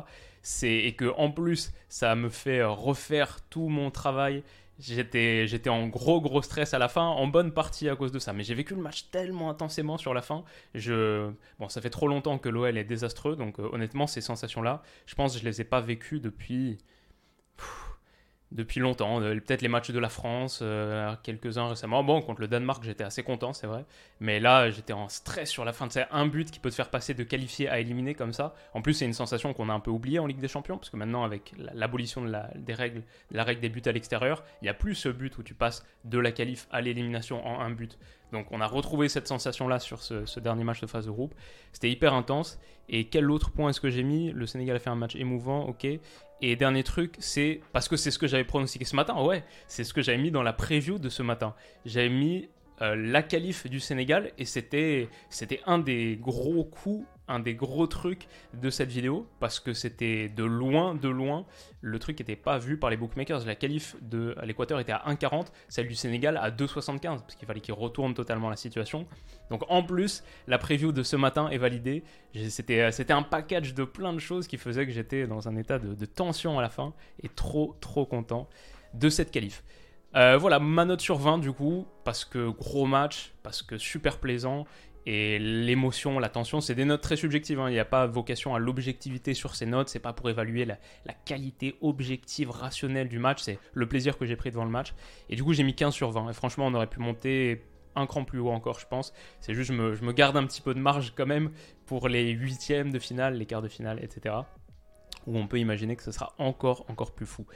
et 0.63 0.95
que 0.95 1.13
en 1.17 1.29
plus 1.29 1.73
ça 1.89 2.15
me 2.15 2.29
fait 2.29 2.63
refaire 2.63 3.39
tout 3.49 3.67
mon 3.67 3.91
travail 3.91 4.41
J'étais, 4.79 5.69
en 5.69 5.88
gros 5.88 6.21
gros 6.21 6.41
stress 6.41 6.74
à 6.74 6.79
la 6.79 6.88
fin, 6.88 7.03
en 7.03 7.27
bonne 7.27 7.51
partie 7.51 7.89
à 7.89 7.95
cause 7.98 8.13
de 8.13 8.19
ça. 8.19 8.31
Mais 8.31 8.43
j'ai 8.43 8.53
vécu 8.53 8.75
le 8.75 8.81
match 8.81 9.09
tellement 9.12 9.50
intensément 9.50 9.98
sur 9.98 10.13
la 10.13 10.21
fin. 10.21 10.43
Je, 10.74 11.29
bon, 11.59 11.67
ça 11.67 11.81
fait 11.81 11.89
trop 11.89 12.07
longtemps 12.07 12.38
que 12.38 12.48
l'OL 12.48 12.77
est 12.77 12.86
désastreux, 12.86 13.36
donc 13.36 13.59
euh, 13.59 13.69
honnêtement, 13.74 14.07
ces 14.07 14.21
sensations-là, 14.21 14.81
je 15.05 15.15
pense 15.15 15.33
que 15.33 15.39
je 15.39 15.45
les 15.45 15.59
ai 15.59 15.65
pas 15.65 15.81
vécues 15.81 16.19
depuis 16.21 16.77
depuis 18.51 18.79
longtemps. 18.79 19.21
Euh, 19.21 19.35
peut-être 19.35 19.61
les 19.61 19.67
matchs 19.67 19.91
de 19.91 19.99
la 19.99 20.09
France, 20.09 20.59
euh, 20.61 21.13
quelques-uns 21.23 21.69
récemment. 21.69 22.03
Bon, 22.03 22.21
contre 22.21 22.41
le 22.41 22.47
Danemark, 22.47 22.83
j'étais 22.83 23.03
assez 23.03 23.23
content, 23.23 23.53
c'est 23.53 23.67
vrai. 23.67 23.85
Mais 24.19 24.39
là, 24.39 24.69
j'étais 24.69 24.93
en 24.93 25.07
stress 25.07 25.49
sur 25.49 25.65
la 25.65 25.73
fin. 25.73 25.87
C'est 25.89 26.07
un 26.11 26.25
but 26.25 26.49
qui 26.49 26.59
peut 26.59 26.69
te 26.69 26.75
faire 26.75 26.89
passer 26.89 27.13
de 27.13 27.23
qualifier 27.23 27.69
à 27.69 27.79
éliminer 27.79 28.15
comme 28.15 28.33
ça. 28.33 28.55
En 28.73 28.81
plus, 28.81 28.93
c'est 28.93 29.05
une 29.05 29.13
sensation 29.13 29.53
qu'on 29.53 29.69
a 29.69 29.73
un 29.73 29.79
peu 29.79 29.91
oubliée 29.91 30.19
en 30.19 30.25
Ligue 30.25 30.39
des 30.39 30.47
Champions, 30.47 30.77
parce 30.77 30.89
que 30.89 30.97
maintenant, 30.97 31.23
avec 31.23 31.53
l'abolition 31.73 32.21
de 32.23 32.29
la, 32.29 32.49
des 32.55 32.73
règles, 32.73 33.03
la 33.31 33.43
règle 33.43 33.61
des 33.61 33.69
buts 33.69 33.81
à 33.85 33.91
l'extérieur, 33.91 34.43
il 34.61 34.65
n'y 34.65 34.69
a 34.69 34.73
plus 34.73 34.95
ce 34.95 35.09
but 35.09 35.37
où 35.37 35.43
tu 35.43 35.53
passes 35.53 35.85
de 36.05 36.19
la 36.19 36.31
qualif 36.31 36.67
à 36.71 36.81
l'élimination 36.81 37.45
en 37.45 37.59
un 37.59 37.71
but. 37.71 37.97
Donc 38.31 38.48
on 38.51 38.62
a 38.62 38.67
retrouvé 38.67 39.09
cette 39.09 39.27
sensation-là 39.27 39.79
sur 39.79 40.01
ce, 40.01 40.39
dernier 40.39 40.63
match 40.63 40.81
de 40.81 40.88
phase 40.88 41.05
de 41.05 41.12
groupe. 41.12 41.33
C'était 41.74 41.89
hyper 41.89 42.13
intense. 42.13 42.59
Et 42.88 43.05
quel 43.05 43.29
autre 43.29 43.51
point 43.51 43.69
est-ce 43.69 43.81
que 43.81 43.89
j'ai 43.89 44.03
mis? 44.03 44.31
Le 44.31 44.45
Sénégal 44.45 44.75
a 44.75 44.79
fait 44.79 44.89
un 44.89 44.95
match 44.95 45.15
émouvant, 45.15 45.65
ok. 45.67 45.88
Et 46.41 46.55
dernier 46.55 46.83
truc, 46.83 47.15
c'est 47.19 47.62
parce 47.74 47.88
que 47.88 47.98
c'est 47.98 48.12
ce 48.12 48.19
que 48.19 48.27
j'avais 48.27 48.45
pronostiqué 48.45 48.86
ce 48.86 48.95
matin. 48.95 49.21
Ouais, 49.21 49.43
c'est 49.67 49.83
ce 49.83 49.93
que 49.93 50.01
j'avais 50.01 50.17
mis 50.17 50.31
dans 50.31 50.43
la 50.43 50.53
preview 50.53 50.98
de 50.98 51.09
ce 51.09 51.21
matin. 51.21 51.53
J'avais 51.86 52.09
mis 52.09 52.50
euh, 52.81 52.95
la 52.95 53.24
qualif 53.24 53.67
du 53.67 53.79
Sénégal 53.79 54.31
et 54.38 54.45
c'était 54.45 55.09
c'était 55.29 55.59
un 55.65 55.79
des 55.79 56.17
gros 56.17 56.63
coups, 56.63 57.05
un 57.27 57.39
des 57.39 57.53
gros 57.53 57.88
trucs 57.88 58.27
de 58.53 58.69
cette 58.69 58.89
vidéo 58.89 59.27
parce 59.39 59.59
que 59.59 59.74
c'était 59.74 60.29
de 60.29 60.43
loin, 60.43 60.95
de 60.95 61.09
loin, 61.09 61.45
le 61.81 62.00
truc 62.00 62.19
n'était 62.19 62.36
pas 62.38 62.57
vu 62.57 62.77
par 62.77 62.89
les 62.89 62.98
bookmakers. 62.98 63.45
La 63.45 63.55
qualif 63.55 63.95
de 64.01 64.36
l'Équateur 64.43 64.79
était 64.79 64.93
à 64.93 65.03
1,40, 65.07 65.48
celle 65.67 65.88
du 65.88 65.95
Sénégal 65.95 66.38
à 66.38 66.51
2,75 66.51 67.01
parce 67.01 67.36
qu'il 67.36 67.48
fallait 67.48 67.59
qu'il 67.59 67.74
retourne 67.74 68.13
totalement 68.13 68.50
la 68.50 68.55
situation. 68.55 69.05
Donc 69.50 69.63
en 69.67 69.83
plus, 69.83 70.24
la 70.48 70.57
preview 70.57 70.91
de 70.91 71.03
ce 71.03 71.17
matin 71.17 71.50
est 71.50 71.57
validée. 71.57 72.03
C'était 72.50 72.91
c'était 72.91 73.13
un 73.13 73.24
package 73.24 73.74
de 73.74 73.83
plein 73.83 74.13
de 74.13 74.19
choses 74.19 74.48
qui 74.48 74.57
faisait 74.57 74.86
que 74.86 74.91
j'étais 74.91 75.27
dans 75.27 75.50
un 75.50 75.55
état 75.57 75.79
de, 75.79 75.93
de 75.93 76.05
tension 76.05 76.57
à 76.57 76.62
la 76.62 76.69
fin 76.69 76.93
et 77.24 77.29
trop 77.29 77.75
trop 77.81 78.05
content 78.05 78.48
de 78.93 79.09
cette 79.09 79.31
qualif. 79.31 79.63
Euh, 80.15 80.37
voilà, 80.37 80.59
ma 80.59 80.85
note 80.85 81.01
sur 81.01 81.17
20 81.17 81.37
du 81.37 81.51
coup, 81.51 81.85
parce 82.03 82.25
que 82.25 82.49
gros 82.49 82.85
match, 82.85 83.33
parce 83.43 83.61
que 83.61 83.77
super 83.77 84.19
plaisant, 84.19 84.65
et 85.05 85.39
l'émotion, 85.39 86.19
la 86.19 86.29
tension, 86.29 86.61
c'est 86.61 86.75
des 86.75 86.85
notes 86.85 87.01
très 87.01 87.15
subjectives. 87.15 87.59
Hein. 87.59 87.69
Il 87.69 87.73
n'y 87.73 87.79
a 87.79 87.85
pas 87.85 88.05
vocation 88.05 88.53
à 88.53 88.59
l'objectivité 88.59 89.33
sur 89.33 89.55
ces 89.55 89.65
notes. 89.65 89.89
C'est 89.89 89.99
pas 89.99 90.13
pour 90.13 90.29
évaluer 90.29 90.65
la, 90.65 90.77
qualité 91.25 91.75
objective, 91.81 92.51
rationnelle 92.51 93.09
du 93.09 93.17
match. 93.17 93.41
C'est 93.41 93.57
le 93.73 93.87
plaisir 93.87 94.19
que 94.19 94.25
j'ai 94.25 94.35
pris 94.35 94.51
devant 94.51 94.65
le 94.65 94.69
match. 94.69 94.93
Et 95.29 95.35
du 95.35 95.43
coup, 95.43 95.53
j'ai 95.53 95.63
mis 95.63 95.73
15 95.73 95.93
sur 95.93 96.11
20. 96.11 96.29
Et 96.29 96.33
franchement, 96.33 96.67
on 96.67 96.73
aurait 96.75 96.85
pu 96.85 96.99
monter 96.99 97.63
un 97.95 98.05
cran 98.05 98.23
plus 98.23 98.39
haut 98.39 98.51
encore, 98.51 98.79
je 98.79 98.85
pense. 98.85 99.13
C'est 99.39 99.55
juste, 99.55 99.69
je 99.71 99.73
me, 99.73 99.95
je 99.95 100.03
me 100.03 100.11
garde 100.11 100.37
un 100.37 100.45
petit 100.45 100.61
peu 100.61 100.75
de 100.75 100.79
marge 100.79 101.13
quand 101.15 101.25
même 101.25 101.49
pour 101.87 102.07
les 102.07 102.29
huitièmes 102.29 102.91
de 102.91 102.99
finale, 102.99 103.35
les 103.35 103.47
quarts 103.47 103.63
de 103.63 103.67
finale, 103.67 103.99
etc. 104.03 104.35
Où 105.25 105.37
on 105.37 105.47
peut 105.47 105.59
imaginer 105.59 105.95
que 105.95 106.03
ce 106.03 106.11
sera 106.11 106.33
encore, 106.37 106.85
encore 106.87 107.15
plus 107.15 107.25
fou. 107.25 107.47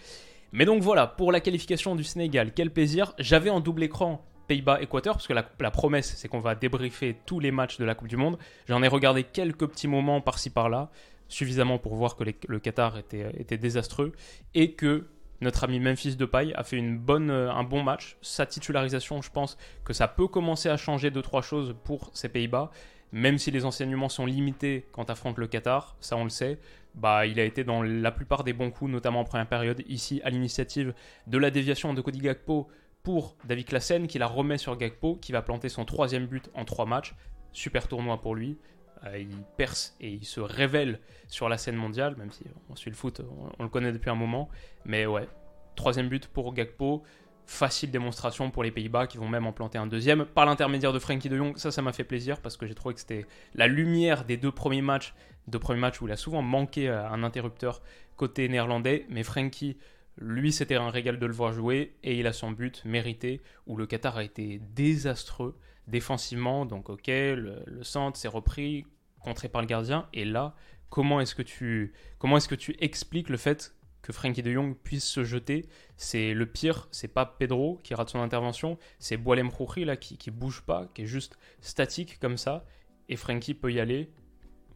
Mais 0.54 0.66
donc 0.66 0.84
voilà, 0.84 1.08
pour 1.08 1.32
la 1.32 1.40
qualification 1.40 1.96
du 1.96 2.04
Sénégal, 2.04 2.54
quel 2.54 2.70
plaisir. 2.70 3.14
J'avais 3.18 3.50
en 3.50 3.60
double 3.60 3.82
écran 3.82 4.24
Pays-Bas-Équateur, 4.48 5.16
parce 5.16 5.26
que 5.26 5.34
la, 5.34 5.72
promesse, 5.72 6.14
c'est 6.16 6.28
qu'on 6.28 6.42
va 6.42 6.54
débriefer 6.54 7.18
tous 7.26 7.40
les 7.40 7.50
matchs 7.50 7.80
de 7.80 7.86
la 7.86 7.96
Coupe 7.96 8.08
du 8.08 8.18
Monde. 8.18 8.38
J'en 8.68 8.84
ai 8.84 8.88
regardé 8.88 9.24
quelques 9.24 9.66
petits 9.66 9.88
moments 9.88 10.22
par-ci 10.22 10.52
par-là, 10.52 10.92
suffisamment 11.28 11.80
pour 11.80 11.96
voir 11.96 12.16
que 12.16 12.24
le 12.48 12.60
Qatar 12.60 13.00
était, 13.00 13.58
désastreux, 13.58 14.12
et 14.54 14.74
que 14.74 15.08
notre 15.42 15.64
ami 15.64 15.80
Memphis 15.80 16.18
Depay 16.18 16.54
a 16.54 16.64
fait 16.64 16.80
euh, 16.80 17.52
un 17.52 17.64
bon 17.64 17.82
match. 17.82 18.18
Sa 18.22 18.46
titularisation, 18.46 19.24
je 19.24 19.32
pense 19.32 19.58
que 19.84 19.94
ça 19.94 20.08
peut 20.08 20.28
commencer 20.28 20.70
à 20.70 20.78
changer 20.78 21.10
deux 21.10 21.24
trois 21.24 21.42
choses 21.42 21.76
pour 21.84 22.12
ces 22.14 22.30
Pays-Bas 22.30 22.70
même 23.14 23.38
si 23.38 23.52
les 23.52 23.64
enseignements 23.64 24.10
sont 24.10 24.26
limités 24.26 24.88
quand 24.92 25.10
affronte 25.12 25.38
le 25.38 25.46
Qatar, 25.46 25.96
ça 26.02 26.18
on 26.18 26.24
le 26.24 26.32
sait, 26.32 26.58
bah, 26.96 27.26
il 27.26 27.40
a 27.40 27.44
été 27.44 27.64
dans 27.64 27.82
la 27.82 28.12
plupart 28.12 28.44
des 28.44 28.54
bons 28.54 28.72
coups, 28.72 28.92
notamment 28.92 29.22
en 29.22 29.24
première 29.24 29.48
période, 29.48 29.84
ici 29.88 30.22
à 30.24 30.30
l'initiative 30.30 30.94
de 31.28 31.38
la 31.38 31.52
déviation 31.52 31.94
de 31.94 32.02
Cody 32.02 32.20
Gakpo 32.20 32.68
pour 33.02 33.36
David 33.46 33.66
Klassen, 33.66 34.08
qui 34.08 34.20
la 34.20 34.28
remet 34.28 34.58
sur 34.58 34.78
Gakpo, 34.78 35.16
qui 35.16 35.32
va 35.32 35.42
planter 35.42 35.70
son 35.70 35.86
troisième 35.86 36.28
but 36.28 36.50
en 36.54 36.66
trois 36.66 36.86
matchs. 36.86 37.16
Super 37.52 37.88
tournoi 37.88 38.22
pour 38.22 38.36
lui. 38.36 38.58
Euh, 39.06 39.18
il 39.18 39.44
perce 39.58 39.96
et 40.00 40.10
il 40.10 40.26
se 40.26 40.40
révèle 40.40 41.00
sur 41.28 41.50
la 41.50 41.58
scène 41.58 41.76
mondiale, 41.76 42.16
même 42.18 42.32
si 42.32 42.44
on 42.70 42.76
suit 42.76 42.90
le 42.90 42.96
foot, 42.96 43.22
on 43.60 43.64
le 43.64 43.70
connaît 43.70 43.92
depuis 43.92 44.10
un 44.10 44.16
moment. 44.16 44.50
Mais 44.86 45.06
ouais, 45.06 45.28
troisième 45.76 46.08
but 46.08 46.28
pour 46.28 46.54
Gakpo 46.54 47.04
facile 47.46 47.92
démonstration 47.92 48.50
pour 48.52 48.64
les 48.64 48.72
Pays-Bas 48.72 49.08
qui 49.08 49.18
vont 49.18 49.28
même 49.28 49.46
en 49.46 49.52
planter 49.52 49.78
un 49.78 49.88
deuxième 49.88 50.26
par 50.26 50.46
l'intermédiaire 50.46 50.94
de 50.94 51.00
Frankie 51.00 51.30
de 51.30 51.38
Jong. 51.38 51.58
Ça, 51.58 51.72
ça 51.72 51.82
m'a 51.82 51.94
fait 51.94 52.04
plaisir 52.04 52.40
parce 52.42 52.58
que 52.58 52.66
j'ai 52.66 52.76
trouvé 52.76 52.94
que 52.94 53.02
c'était 53.02 53.26
la 53.56 53.68
lumière 53.68 54.26
des 54.26 54.38
deux 54.38 54.52
premiers 54.52 54.82
matchs, 54.82 55.14
deux 55.48 55.60
premiers 55.60 55.80
matchs 55.80 56.02
où 56.02 56.08
il 56.08 56.12
a 56.12 56.18
souvent 56.18 56.42
manqué 56.42 56.90
un 56.90 57.24
interrupteur 57.24 57.82
côté 58.16 58.48
néerlandais, 58.48 59.06
mais 59.10 59.24
Frankie, 59.24 59.78
lui, 60.18 60.52
c'était 60.52 60.76
un 60.76 60.90
régal 60.90 61.18
de 61.18 61.26
le 61.26 61.34
voir 61.34 61.54
jouer 61.54 61.96
et 62.04 62.20
il 62.20 62.28
a 62.28 62.34
son 62.34 62.52
but 62.52 62.84
mérité 62.86 63.42
où 63.66 63.76
le 63.76 63.88
Qatar 63.88 64.18
a 64.18 64.24
été 64.24 64.62
désastreux 64.76 65.58
défensivement. 65.88 66.66
Donc, 66.66 66.90
ok, 66.90 67.08
le, 67.08 67.64
le 67.66 67.84
centre 67.84 68.18
s'est 68.18 68.28
repris, 68.28 68.86
contré 69.20 69.50
par 69.50 69.62
le 69.62 69.68
gardien, 69.68 70.08
et 70.14 70.26
là, 70.26 70.56
comment 70.90 71.20
est-ce 71.20 71.34
que 71.34 71.42
tu 71.42 71.94
comment 72.20 72.38
est-ce 72.38 72.48
que 72.48 72.56
tu 72.56 72.76
expliques 72.80 73.30
le 73.30 73.38
fait 73.38 73.76
que 74.04 74.14
Frankie 74.14 74.44
de 74.44 74.52
Jong 74.52 74.76
puisse 74.76 75.06
se 75.06 75.24
jeter? 75.24 75.68
C'est 75.98 76.34
le 76.34 76.46
pire, 76.46 76.88
c'est 76.92 77.08
pas 77.08 77.26
Pedro 77.26 77.80
qui 77.84 77.96
rate 77.96 78.10
son 78.10 78.20
intervention, 78.20 78.78
c'est 79.00 79.18
Boalem 79.18 79.52
Khoury 79.52 79.86
là 79.86 79.98
qui, 79.98 80.18
qui 80.18 80.30
bouge 80.30 80.62
pas, 80.62 80.88
qui 80.94 81.04
est 81.04 81.08
juste 81.08 81.40
statique 81.62 82.20
comme 82.20 82.38
ça, 82.38 82.66
et 83.10 83.16
Frankie 83.16 83.56
peut 83.56 83.74
y 83.74 83.80
aller. 83.80 84.12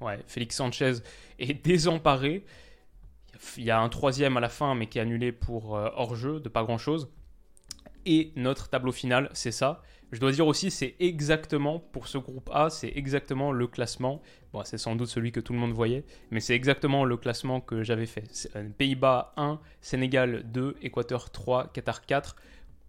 Ouais, 0.01 0.19
Félix 0.27 0.55
Sanchez 0.55 0.93
est 1.39 1.53
désemparé. 1.65 2.45
Il 3.57 3.63
y 3.63 3.71
a 3.71 3.79
un 3.79 3.89
troisième 3.89 4.37
à 4.37 4.39
la 4.39 4.49
fin, 4.49 4.73
mais 4.75 4.87
qui 4.87 4.97
est 4.97 5.01
annulé 5.01 5.31
pour 5.31 5.77
euh, 5.77 5.89
hors-jeu, 5.95 6.39
de 6.39 6.49
pas 6.49 6.63
grand-chose. 6.63 7.09
Et 8.05 8.31
notre 8.35 8.69
tableau 8.69 8.91
final, 8.91 9.29
c'est 9.33 9.51
ça. 9.51 9.81
Je 10.11 10.19
dois 10.21 10.31
dire 10.31 10.47
aussi, 10.47 10.71
c'est 10.71 10.95
exactement, 10.99 11.79
pour 11.79 12.07
ce 12.07 12.17
groupe 12.17 12.49
A, 12.53 12.69
c'est 12.69 12.93
exactement 12.95 13.51
le 13.51 13.67
classement. 13.67 14.21
Bon, 14.53 14.63
c'est 14.63 14.77
sans 14.77 14.95
doute 14.95 15.09
celui 15.09 15.33
que 15.33 15.41
tout 15.41 15.51
le 15.51 15.59
monde 15.59 15.73
voyait, 15.73 16.05
mais 16.31 16.39
c'est 16.39 16.55
exactement 16.55 17.03
le 17.03 17.17
classement 17.17 17.59
que 17.59 17.83
j'avais 17.83 18.05
fait. 18.05 18.23
Euh, 18.55 18.69
Pays-Bas 18.77 19.33
1, 19.35 19.59
Sénégal 19.81 20.43
2, 20.45 20.77
Équateur 20.81 21.29
3, 21.29 21.67
Qatar 21.73 22.05
4. 22.05 22.37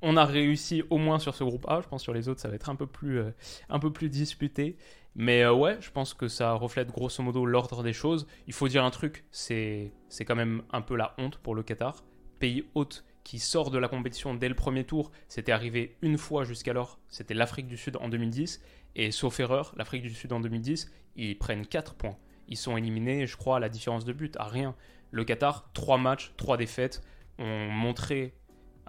On 0.01 0.17
a 0.17 0.25
réussi 0.25 0.85
au 0.91 0.99
moins 0.99 1.19
sur 1.19 1.35
ce 1.35 1.43
groupe 1.43 1.67
A. 1.69 1.81
Je 1.83 1.89
pense 1.89 2.03
sur 2.03 2.15
les 2.15 2.29
autres, 2.29 2.41
ça 2.41 2.49
va 2.49 2.55
être 2.55 2.71
un 2.71 2.77
peu 2.77 2.87
plus, 2.87 3.19
euh, 3.19 4.09
disputé. 4.09 4.77
Mais 5.17 5.43
euh, 5.43 5.53
ouais, 5.53 5.77
je 5.81 5.91
pense 5.91 6.15
que 6.15 6.29
ça 6.29 6.53
reflète 6.53 6.91
grosso 6.93 7.23
modo 7.23 7.45
l'ordre 7.45 7.83
des 7.83 7.93
choses. 7.93 8.27
Il 8.47 8.53
faut 8.53 8.69
dire 8.69 8.85
un 8.85 8.91
truc, 8.91 9.25
c'est 9.31 9.93
quand 10.21 10.37
même 10.37 10.63
un 10.71 10.83
peu 10.83 10.97
la 10.97 11.15
honte 11.19 11.39
pour 11.39 11.55
le 11.55 11.63
Qatar. 11.63 12.05
Pays 12.39 12.65
hôte 12.75 13.05
qui 13.25 13.41
sort 13.41 13.71
de 13.71 13.79
la 13.79 13.89
compétition 13.89 14.35
dès 14.35 14.49
le 14.49 14.55
premier 14.55 14.85
tour. 14.85 15.11
C'était 15.27 15.53
arrivé 15.53 15.97
une 16.03 16.17
fois 16.17 16.45
jusqu'alors, 16.45 16.99
c'était 17.09 17.35
l'Afrique 17.35 17.67
du 17.67 17.77
Sud 17.77 17.97
en 17.97 18.09
2010. 18.09 18.63
Et 18.95 19.11
sauf 19.11 19.39
erreur, 19.41 19.75
l'Afrique 19.77 20.03
du 20.03 20.15
Sud 20.15 20.33
en 20.33 20.41
2010, 20.41 20.91
ils 21.17 21.37
prennent 21.37 21.67
4 21.67 21.95
points. 21.95 22.17
Ils 22.47 22.57
sont 22.57 22.77
éliminés, 22.77 23.27
je 23.27 23.37
crois, 23.37 23.57
à 23.57 23.61
la 23.61 23.69
différence 23.69 24.05
de 24.05 24.13
but, 24.13 24.37
à 24.39 24.45
rien. 24.45 24.75
Le 25.11 25.25
Qatar, 25.25 25.71
3 25.75 25.99
matchs, 25.99 26.33
3 26.37 26.57
défaites, 26.57 27.03
ont 27.39 27.69
montré 27.69 28.35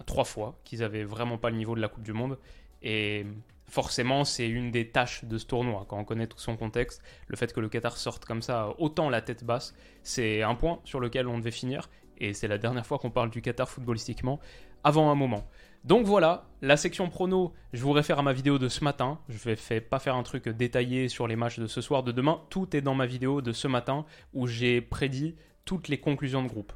3 0.06 0.24
fois 0.24 0.60
qu'ils 0.64 0.80
n'avaient 0.80 1.04
vraiment 1.04 1.38
pas 1.38 1.50
le 1.50 1.58
niveau 1.58 1.76
de 1.76 1.82
la 1.82 1.88
Coupe 1.88 2.04
du 2.04 2.14
Monde. 2.14 2.38
Et 2.82 3.26
forcément, 3.68 4.24
c'est 4.26 4.48
une 4.48 4.72
des 4.72 4.90
tâches 4.90 5.26
de 5.26 5.38
ce 5.38 5.46
tournoi. 5.46 5.86
Quand 5.88 5.98
on 5.98 6.06
connaît 6.06 6.28
tout 6.28 6.40
son 6.40 6.58
contexte, 6.58 7.04
le 7.28 7.36
fait 7.36 7.54
que 7.54 7.60
le 7.60 7.70
Qatar 7.70 7.98
sorte 7.98 8.26
comme 8.26 8.42
ça, 8.42 8.74
autant 8.78 9.10
la 9.10 9.22
tête 9.22 9.44
basse, 9.44 9.76
c'est 10.04 10.42
un 10.42 10.56
point 10.56 10.80
sur 10.86 11.00
lequel 11.00 11.28
on 11.28 11.38
devait 11.38 11.52
finir 11.52 11.90
et 12.18 12.34
c'est 12.34 12.48
la 12.48 12.58
dernière 12.58 12.86
fois 12.86 13.00
qu'on 13.00 13.12
parle 13.12 13.30
du 13.30 13.42
Qatar 13.42 13.70
footballistiquement 13.70 14.40
avant 14.84 15.12
un 15.12 15.16
moment. 15.16 15.48
Donc 15.86 16.06
voilà, 16.06 16.46
la 16.62 16.76
section 16.76 17.10
prono, 17.10 17.54
je 17.72 17.82
vous 17.82 17.92
réfère 17.92 18.20
à 18.20 18.22
ma 18.22 18.34
vidéo 18.34 18.60
de 18.60 18.68
ce 18.68 18.84
matin. 18.84 19.20
Je 19.30 19.38
vais 19.38 19.56
fait 19.56 19.80
pas 19.80 20.00
faire 20.00 20.16
un 20.16 20.24
truc 20.24 20.50
détaillé 20.50 21.08
sur 21.08 21.28
les 21.28 21.38
matchs 21.38 21.60
de 21.60 21.68
ce 21.68 21.80
soir, 21.80 22.04
de 22.04 22.12
demain. 22.12 22.42
Tout 22.50 22.76
est 22.76 22.82
dans 22.82 22.96
ma 22.96 23.06
vidéo 23.06 23.42
de 23.42 23.54
ce 23.54 23.68
matin 23.68 24.06
où 24.34 24.46
j'ai 24.46 24.82
prédit 24.82 25.36
toutes 25.64 25.88
les 25.88 26.00
conclusions 26.00 26.44
de 26.44 26.50
groupe. 26.50 26.74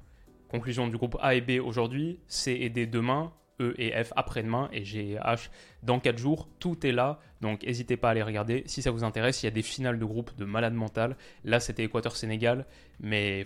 Conclusion 0.54 0.88
du 0.88 0.98
groupe 0.98 1.18
A 1.20 1.34
et 1.34 1.42
B 1.42 1.60
aujourd'hui, 1.60 2.20
C 2.28 2.56
et 2.62 2.70
D 2.70 2.86
demain, 2.86 3.34
E 3.60 3.74
et 3.80 4.04
F 4.04 4.14
après-demain 4.16 4.70
et 4.72 4.86
G 4.86 5.14
et 5.14 5.16
H 5.16 5.50
dans 5.82 6.00
4 6.00 6.20
jours. 6.20 6.48
Tout 6.60 6.86
est 6.86 6.92
là, 6.92 7.20
donc 7.42 7.64
n'hésitez 7.64 7.98
pas 7.98 8.10
à 8.10 8.12
aller 8.12 8.22
regarder. 8.22 8.62
Si 8.68 8.84
ça 8.84 8.92
vous 8.92 9.04
intéresse, 9.04 9.42
il 9.42 9.48
y 9.48 9.50
a 9.50 9.52
des 9.52 9.64
finales 9.64 9.98
de 9.98 10.06
groupe 10.06 10.36
de 10.38 10.46
malade 10.46 10.76
mental. 10.76 11.18
Là, 11.44 11.60
c'était 11.60 11.86
Équateur-Sénégal, 11.86 12.68
mais 13.00 13.46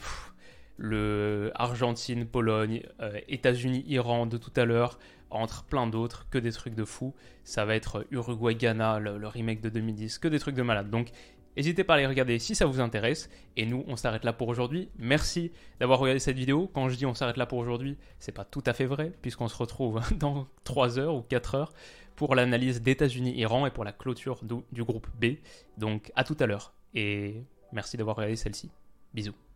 le 0.76 1.54
Argentine, 1.56 2.26
Pologne, 2.26 2.84
euh, 3.00 3.22
États-Unis, 3.30 3.86
Iran 3.88 4.26
de 4.26 4.36
tout 4.36 4.52
à 4.58 4.66
l'heure, 4.66 5.00
entre 5.30 5.64
plein 5.64 5.88
d'autres, 5.88 6.28
que 6.30 6.38
des 6.38 6.52
trucs 6.52 6.76
de 6.76 6.84
fou. 6.84 7.16
Ça 7.46 7.64
va 7.64 7.76
être 7.76 8.06
Uruguay-Ghana, 8.12 9.00
le, 9.00 9.28
remake 9.28 9.62
de 9.62 9.70
2010, 9.70 10.20
que 10.20 10.28
des 10.28 10.40
trucs 10.40 10.56
de 10.56 10.62
malade. 10.62 10.90
Donc 10.90 11.12
N'hésitez 11.58 11.84
pas 11.84 11.96
à 11.96 11.98
les 11.98 12.06
regarder 12.06 12.38
si 12.38 12.54
ça 12.54 12.68
vous 12.68 12.80
intéresse. 12.80 13.30
Et 13.56 13.66
nous, 13.66 13.84
on 13.88 13.96
s'arrête 13.96 14.24
là 14.24 14.32
pour 14.32 14.48
aujourd'hui. 14.48 14.90
Merci 15.00 15.52
d'avoir 15.80 15.98
regardé 15.98 16.20
cette 16.20 16.38
vidéo. 16.38 16.70
Quand 16.72 16.88
je 16.88 16.96
dis 16.96 17.06
on 17.08 17.16
s'arrête 17.16 17.36
là 17.36 17.48
pour 17.48 17.58
aujourd'hui, 17.58 17.98
c'est 18.20 18.32
pas 18.32 18.46
tout 18.46 18.64
à 18.68 18.74
fait 18.74 18.86
vrai, 18.86 19.12
puisqu'on 19.24 19.48
se 19.48 19.58
retrouve 19.58 20.00
dans 20.18 20.48
3 20.64 21.00
heures 21.00 21.16
ou 21.16 21.24
4 21.24 21.56
heures 21.56 21.74
pour 22.16 22.36
l'analyse 22.36 22.82
d'États-Unis-Iran 22.82 23.66
et 23.66 23.72
pour 23.72 23.84
la 23.84 23.92
clôture 23.92 24.44
du, 24.44 24.56
du 24.72 24.84
groupe 24.84 25.08
B. 25.20 25.38
Donc 25.78 26.12
à 26.16 26.24
tout 26.24 26.38
à 26.40 26.46
l'heure. 26.46 26.74
Et 26.94 27.44
merci 27.72 27.98
d'avoir 27.98 28.16
regardé 28.16 28.36
celle-ci. 28.36 28.70
Bisous. 29.14 29.47